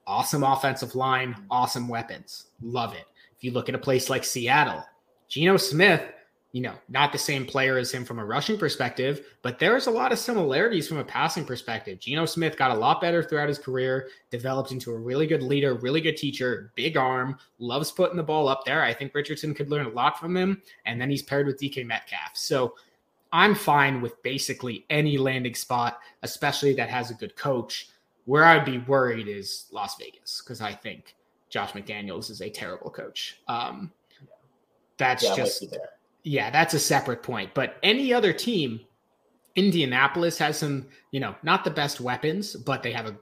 [0.06, 3.06] awesome offensive line, awesome weapons, love it.
[3.38, 4.84] If you look at a place like Seattle,
[5.28, 6.02] Geno Smith
[6.54, 9.92] you know, not the same player as him from a rushing perspective, but there's a
[9.92, 12.00] lot of similarities from a passing perspective.
[12.00, 15.76] Geno Smith got a lot better throughout his career, developed into a really good leader,
[15.76, 18.82] really good teacher, big arm, loves putting the ball up there.
[18.82, 20.62] I think Richardson could learn a lot from him.
[20.86, 22.32] And then he's paired with DK Metcalf.
[22.34, 22.76] So
[23.32, 27.90] I'm fine with basically any landing spot, especially that has a good coach.
[28.26, 31.16] Where I'd be worried is Las Vegas, because I think
[31.50, 33.40] Josh McDaniels is a terrible coach.
[33.48, 33.92] Um,
[34.98, 35.66] that's yeah, just
[36.24, 37.54] yeah, that's a separate point.
[37.54, 38.82] But any other team,
[39.56, 43.18] Indianapolis has some, you know, not the best weapons, but they have a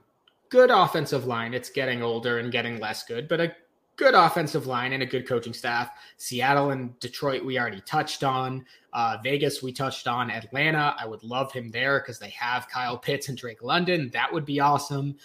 [0.48, 1.54] good offensive line.
[1.54, 3.54] It's getting older and getting less good, but a
[3.96, 5.90] good offensive line and a good coaching staff.
[6.18, 8.64] Seattle and Detroit, we already touched on.
[8.92, 10.30] Uh, Vegas, we touched on.
[10.30, 14.10] Atlanta, I would love him there because they have Kyle Pitts and Drake London.
[14.12, 15.16] That would be awesome.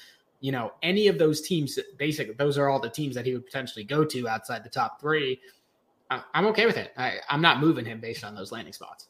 [0.41, 3.45] You know, any of those teams, basically, those are all the teams that he would
[3.45, 5.39] potentially go to outside the top three.
[6.33, 6.91] I'm okay with it.
[6.97, 9.07] I, I'm not moving him based on those landing spots.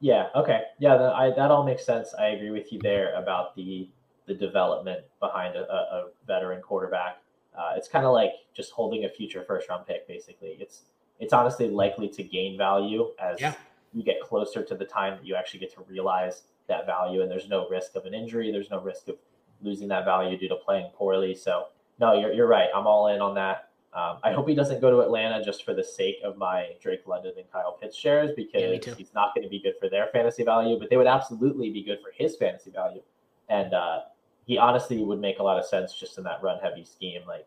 [0.00, 0.28] Yeah.
[0.34, 0.62] Okay.
[0.78, 0.96] Yeah.
[0.96, 2.14] That, I, that all makes sense.
[2.18, 3.90] I agree with you there about the
[4.26, 7.18] the development behind a, a veteran quarterback.
[7.58, 10.06] Uh, it's kind of like just holding a future first round pick.
[10.06, 10.82] Basically, it's
[11.18, 13.54] it's honestly likely to gain value as yeah.
[13.92, 17.30] you get closer to the time that you actually get to realize that value, and
[17.30, 18.52] there's no risk of an injury.
[18.52, 19.16] There's no risk of
[19.62, 21.34] losing that value due to playing poorly.
[21.34, 21.66] So
[22.00, 22.68] no, you're you're right.
[22.74, 23.68] I'm all in on that.
[23.94, 27.06] Um, I hope he doesn't go to Atlanta just for the sake of my Drake
[27.06, 30.08] London and Kyle Pitts shares because yeah, he's not going to be good for their
[30.12, 33.00] fantasy value, but they would absolutely be good for his fantasy value.
[33.48, 34.00] And uh,
[34.44, 37.46] he honestly would make a lot of sense just in that run heavy scheme, like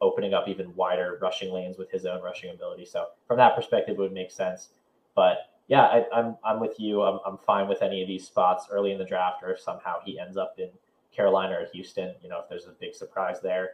[0.00, 2.84] opening up even wider rushing lanes with his own rushing ability.
[2.84, 4.70] So from that perspective, it would make sense.
[5.14, 5.38] But
[5.68, 7.02] yeah, I, am I'm, I'm with you.
[7.02, 9.96] I'm, I'm fine with any of these spots early in the draft, or if somehow
[10.04, 10.68] he ends up in
[11.16, 13.70] Carolina or Houston, you know, if there's a big surprise there.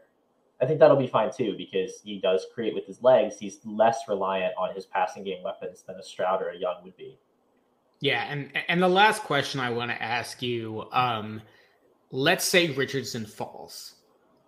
[0.61, 3.36] I think that'll be fine too because he does create with his legs.
[3.38, 6.97] He's less reliant on his passing game weapons than a Stroud or a Young would
[6.97, 7.18] be.
[8.01, 11.40] Yeah, and and the last question I want to ask you, um,
[12.11, 13.95] let's say Richardson falls.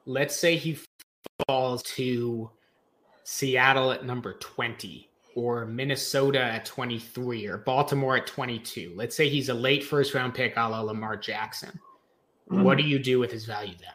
[0.07, 0.78] Let's say he
[1.47, 2.51] falls to
[3.24, 8.92] Seattle at number 20 or Minnesota at 23 or Baltimore at 22.
[8.95, 11.80] Let's say he's a late first round pick a la Lamar Jackson.
[12.51, 12.62] Mm-hmm.
[12.62, 13.95] What do you do with his value then?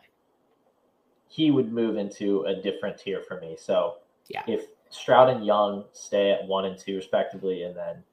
[1.30, 3.56] he would move into a different tier for me.
[3.58, 3.97] So
[4.28, 4.43] yeah.
[4.47, 8.04] if Stroud and Young stay at one and two respectively, and then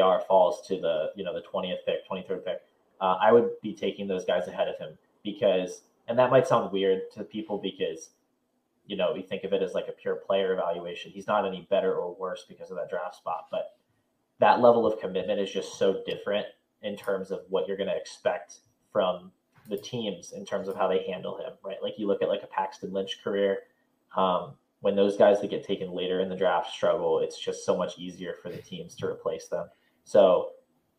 [0.00, 2.62] AR falls to the you know the twentieth pick, twenty third pick,
[3.00, 6.70] uh, I would be taking those guys ahead of him because, and that might sound
[6.70, 8.10] weird to people because,
[8.86, 11.10] you know, we think of it as like a pure player evaluation.
[11.10, 13.76] He's not any better or worse because of that draft spot, but
[14.40, 16.46] that level of commitment is just so different
[16.82, 18.58] in terms of what you're going to expect
[18.92, 19.32] from
[19.68, 21.82] the teams in terms of how they handle him, right?
[21.82, 23.60] Like you look at like a Paxton Lynch career.
[24.16, 27.76] Um, when those guys that get taken later in the draft struggle, it's just so
[27.76, 29.68] much easier for the teams to replace them.
[30.04, 30.50] So,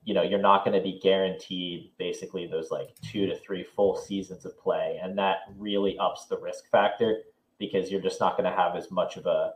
[0.06, 3.98] you know, you're not going to be guaranteed basically those like two to three full
[3.98, 5.00] seasons of play.
[5.04, 7.24] And that really ups the risk factor
[7.60, 9.54] because you're just not going to have as much of a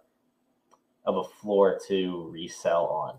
[1.06, 3.18] of a floor to resell on,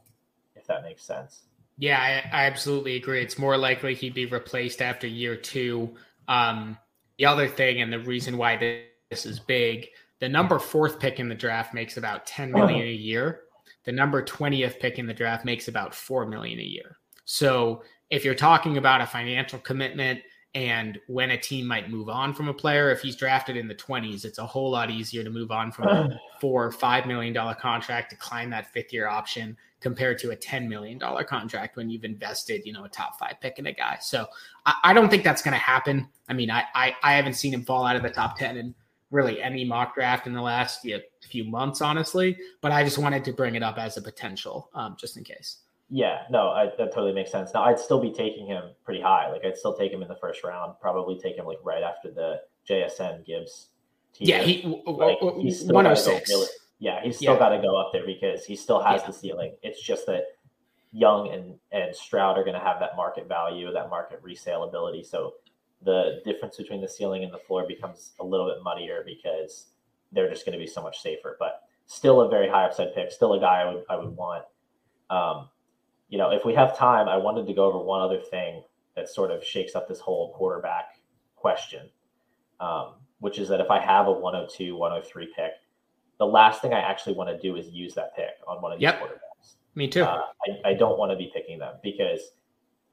[0.55, 1.45] if that makes sense.
[1.79, 3.23] Yeah, I, I absolutely agree.
[3.23, 5.95] It's more likely he'd be replaced after year two.
[6.27, 6.77] Um,
[7.19, 9.87] the other thing, and the reason why this is big,
[10.21, 13.43] the number fourth pick in the draft makes about 10 million a year.
[13.85, 16.99] The number 20th pick in the draft makes about 4 million a year.
[17.25, 20.21] So if you're talking about a financial commitment
[20.55, 23.75] and when a team might move on from a player, if he's drafted in the
[23.75, 27.33] 20s, it's a whole lot easier to move on from a four or five million
[27.33, 30.99] dollar contract to climb that fifth year option compared to a $10 million
[31.29, 33.99] contract when you've invested, you know, a top five pick in a guy.
[34.01, 34.27] So
[34.67, 36.09] I, I don't think that's going to happen.
[36.29, 38.75] I mean, I, I, I, haven't seen him fall out of the top 10 in
[39.11, 42.99] really any mock draft in the last you know, few months, honestly, but I just
[42.99, 45.59] wanted to bring it up as a potential um, just in case.
[45.91, 47.53] Yeah, no, I, that totally makes sense.
[47.55, 49.31] Now, I'd still be taking him pretty high.
[49.31, 52.11] Like, I'd still take him in the first round, probably take him like right after
[52.11, 53.69] the JSN Gibbs.
[54.19, 56.31] Yeah, he, like, he's still 106.
[56.79, 57.39] Yeah, he's still yeah.
[57.39, 59.07] got to go up there because he still has yeah.
[59.09, 59.57] the ceiling.
[59.63, 60.25] It's just that
[60.93, 65.03] Young and, and Stroud are going to have that market value, that market resale ability.
[65.03, 65.35] So
[65.83, 69.67] the difference between the ceiling and the floor becomes a little bit muddier because
[70.13, 71.37] they're just going to be so much safer.
[71.39, 74.45] But still a very high upside pick, still a guy I would I would want.
[75.11, 75.49] Um,
[76.09, 78.63] you know, if we have time, I wanted to go over one other thing
[78.97, 81.01] that sort of shakes up this whole quarterback
[81.37, 81.89] question,
[82.61, 85.53] um, which is that if I have a 102, 103 pick,
[86.19, 88.79] the last thing I actually want to do is use that pick on one of
[88.79, 89.01] these yep.
[89.01, 89.55] quarterbacks.
[89.75, 90.03] Me too.
[90.03, 90.23] Uh,
[90.65, 92.21] I, I don't want to be picking them because,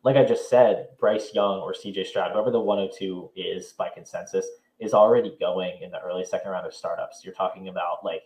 [0.03, 4.47] like I just said, Bryce Young or CJ Stroud, whoever the 102 is by consensus,
[4.79, 7.21] is already going in the early second round of startups.
[7.23, 8.23] You're talking about like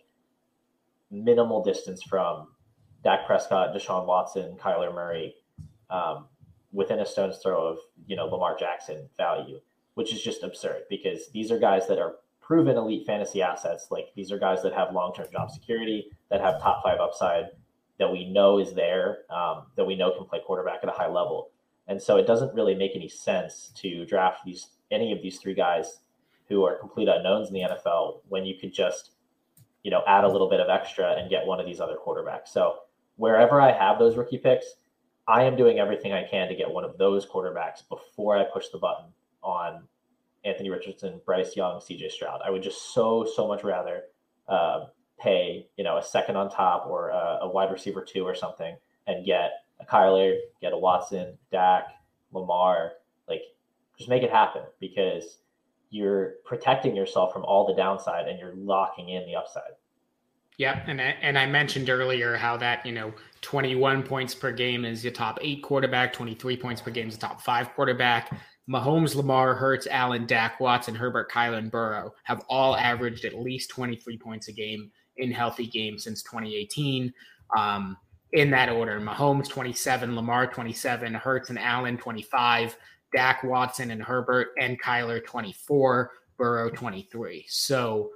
[1.10, 2.48] minimal distance from
[3.02, 5.34] Dak Prescott, Deshaun Watson, Kyler Murray,
[5.88, 6.26] um,
[6.72, 9.60] within a stone's throw of you know Lamar Jackson value,
[9.94, 12.16] which is just absurd because these are guys that are
[12.50, 13.92] proven elite fantasy assets.
[13.92, 17.44] Like these are guys that have long term job security, that have top five upside,
[18.00, 21.06] that we know is there, um, that we know can play quarterback at a high
[21.06, 21.52] level.
[21.86, 25.54] And so it doesn't really make any sense to draft these any of these three
[25.54, 26.00] guys
[26.48, 29.12] who are complete unknowns in the NFL when you could just,
[29.84, 32.48] you know, add a little bit of extra and get one of these other quarterbacks.
[32.48, 32.78] So
[33.14, 34.66] wherever I have those rookie picks,
[35.28, 38.70] I am doing everything I can to get one of those quarterbacks before I push
[38.72, 39.06] the button
[39.40, 39.84] on
[40.44, 42.40] Anthony Richardson, Bryce Young, CJ Stroud.
[42.44, 44.04] I would just so so much rather
[44.48, 44.86] uh,
[45.18, 48.76] pay you know a second on top or a, a, wide receiver two or something
[49.06, 51.88] and get a Kyler, get a Watson, Dak,
[52.32, 52.92] Lamar,
[53.28, 53.42] like
[53.98, 55.38] just make it happen because
[55.90, 59.72] you're protecting yourself from all the downside and you're locking in the upside.
[60.58, 64.84] Yep, and I, and I mentioned earlier how that you know 21 points per game
[64.84, 68.30] is your top eight quarterback, 23 points per game is the top five quarterback.
[68.70, 73.70] Mahomes, Lamar, Hurts, Allen, Dak, Watson, Herbert, Kyler, and Burrow have all averaged at least
[73.70, 77.12] 23 points a game in healthy games since 2018.
[77.56, 77.96] Um,
[78.32, 82.76] in that order, Mahomes 27, Lamar 27, Hurts and Allen 25,
[83.12, 87.44] Dak, Watson, and Herbert and Kyler 24, Burrow 23.
[87.48, 88.10] So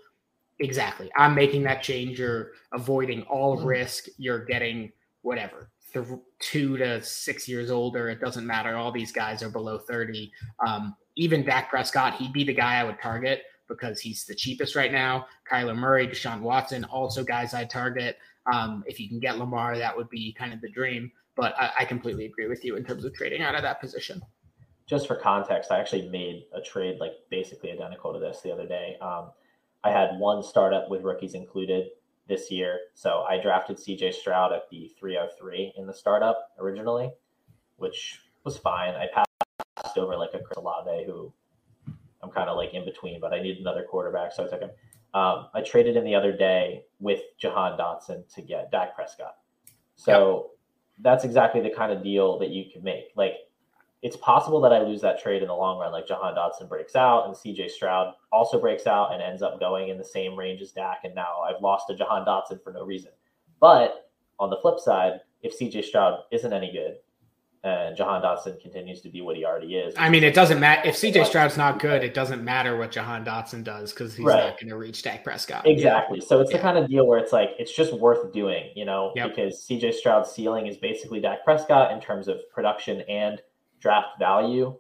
[0.61, 2.21] exactly, I'm making that change.
[2.21, 4.07] You're avoiding all risk.
[4.19, 4.93] You're getting
[5.23, 8.09] whatever the two to six years older.
[8.11, 8.76] It doesn't matter.
[8.76, 10.30] All these guys are below 30.
[10.66, 14.74] Um, even Dak Prescott, he'd be the guy I would target because he's the cheapest
[14.74, 15.26] right now.
[15.51, 18.18] Kyler Murray, Deshaun Watson, also guys I target.
[18.53, 21.11] Um, if you can get Lamar, that would be kind of the dream.
[21.36, 24.22] But I, I, completely agree with you in terms of trading out of that position.
[24.86, 28.68] Just for context, I actually made a trade like basically identical to this the other
[28.68, 28.97] day.
[29.01, 29.30] Um,
[29.82, 31.88] I had one startup with rookies included
[32.29, 32.79] this year.
[32.95, 37.11] So I drafted CJ Stroud at the 303 in the startup originally,
[37.77, 38.95] which was fine.
[38.95, 41.33] I passed over like a Chris Olave, who
[42.22, 44.70] I'm kind of like in between, but I need another quarterback, so I took him.
[45.12, 49.37] Um, I traded in the other day with Jahan Dotson to get Dak Prescott.
[49.97, 51.03] So yep.
[51.03, 53.12] that's exactly the kind of deal that you can make.
[53.14, 53.35] Like
[54.05, 55.91] it's possible that I lose that trade in the long run.
[55.91, 59.89] Like Jahan Dotson breaks out and CJ Stroud also breaks out and ends up going
[59.89, 61.01] in the same range as Dak.
[61.05, 63.13] And now I've lost to Jahan Dotson for no reason.
[63.61, 66.97] But on the flip side, if CJ Stroud isn't any good
[67.63, 69.95] and Jahan Dotson continues to be what he already is.
[69.97, 70.87] I mean, it doesn't matter.
[70.87, 74.51] If CJ Stroud's not good, it doesn't matter what Jahan Dotson does because he's right.
[74.51, 75.67] not going to reach Dak Prescott.
[75.67, 76.19] Exactly.
[76.19, 76.27] Yeah.
[76.27, 76.59] So it's yeah.
[76.59, 79.31] the kind of deal where it's like, it's just worth doing, you know, yep.
[79.31, 83.41] because CJ Stroud's ceiling is basically Dak Prescott in terms of production and
[83.85, 84.74] draft value.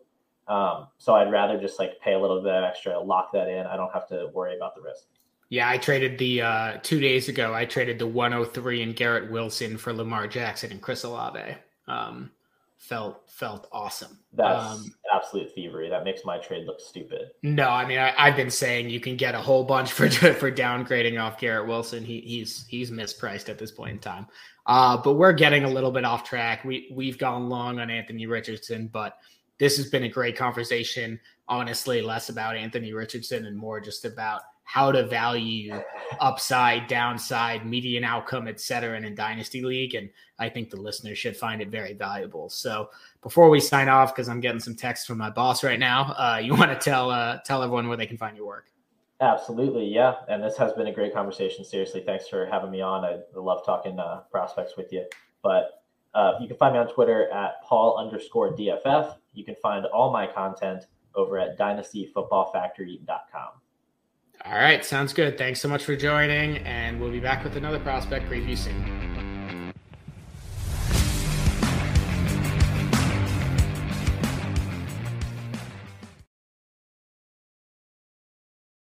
[0.48, 3.66] Um, so I'd rather just like pay a little bit extra, lock that in.
[3.66, 5.04] I don't have to worry about the risk.
[5.50, 7.54] Yeah, I traded the uh, two days ago.
[7.54, 11.54] I traded the 103 and Garrett Wilson for Lamar Jackson and Chris Olave.
[11.86, 12.30] Um,
[12.78, 14.18] felt felt awesome.
[14.32, 15.88] That's Um, absolute thievery.
[15.88, 17.30] That makes my trade look stupid.
[17.42, 20.50] no, I mean I, I've been saying you can get a whole bunch for for
[20.50, 22.04] downgrading off Garrett Wilson.
[22.04, 24.26] He, he's he's mispriced at this point in time.
[24.66, 26.64] Uh, but we're getting a little bit off track.
[26.64, 29.18] We we've gone long on Anthony Richardson, but
[29.58, 31.20] this has been a great conversation.
[31.48, 35.78] Honestly, less about Anthony Richardson and more just about how to value
[36.20, 39.94] upside, downside, median outcome, et cetera, in a dynasty league.
[39.94, 40.08] And
[40.38, 42.48] I think the listeners should find it very valuable.
[42.48, 42.88] So
[43.22, 46.40] before we sign off, because I'm getting some text from my boss right now, uh,
[46.42, 48.70] you want to tell uh, tell everyone where they can find your work.
[49.20, 50.14] Absolutely, yeah.
[50.28, 51.64] And this has been a great conversation.
[51.64, 53.04] Seriously, thanks for having me on.
[53.04, 55.06] I love talking uh, prospects with you.
[55.42, 55.82] But
[56.14, 59.16] uh, you can find me on Twitter at Paul underscore DFF.
[59.32, 63.48] You can find all my content over at dynastyfootballfactory.com.
[64.44, 65.38] All right, sounds good.
[65.38, 69.03] Thanks so much for joining, and we'll be back with another prospect preview soon.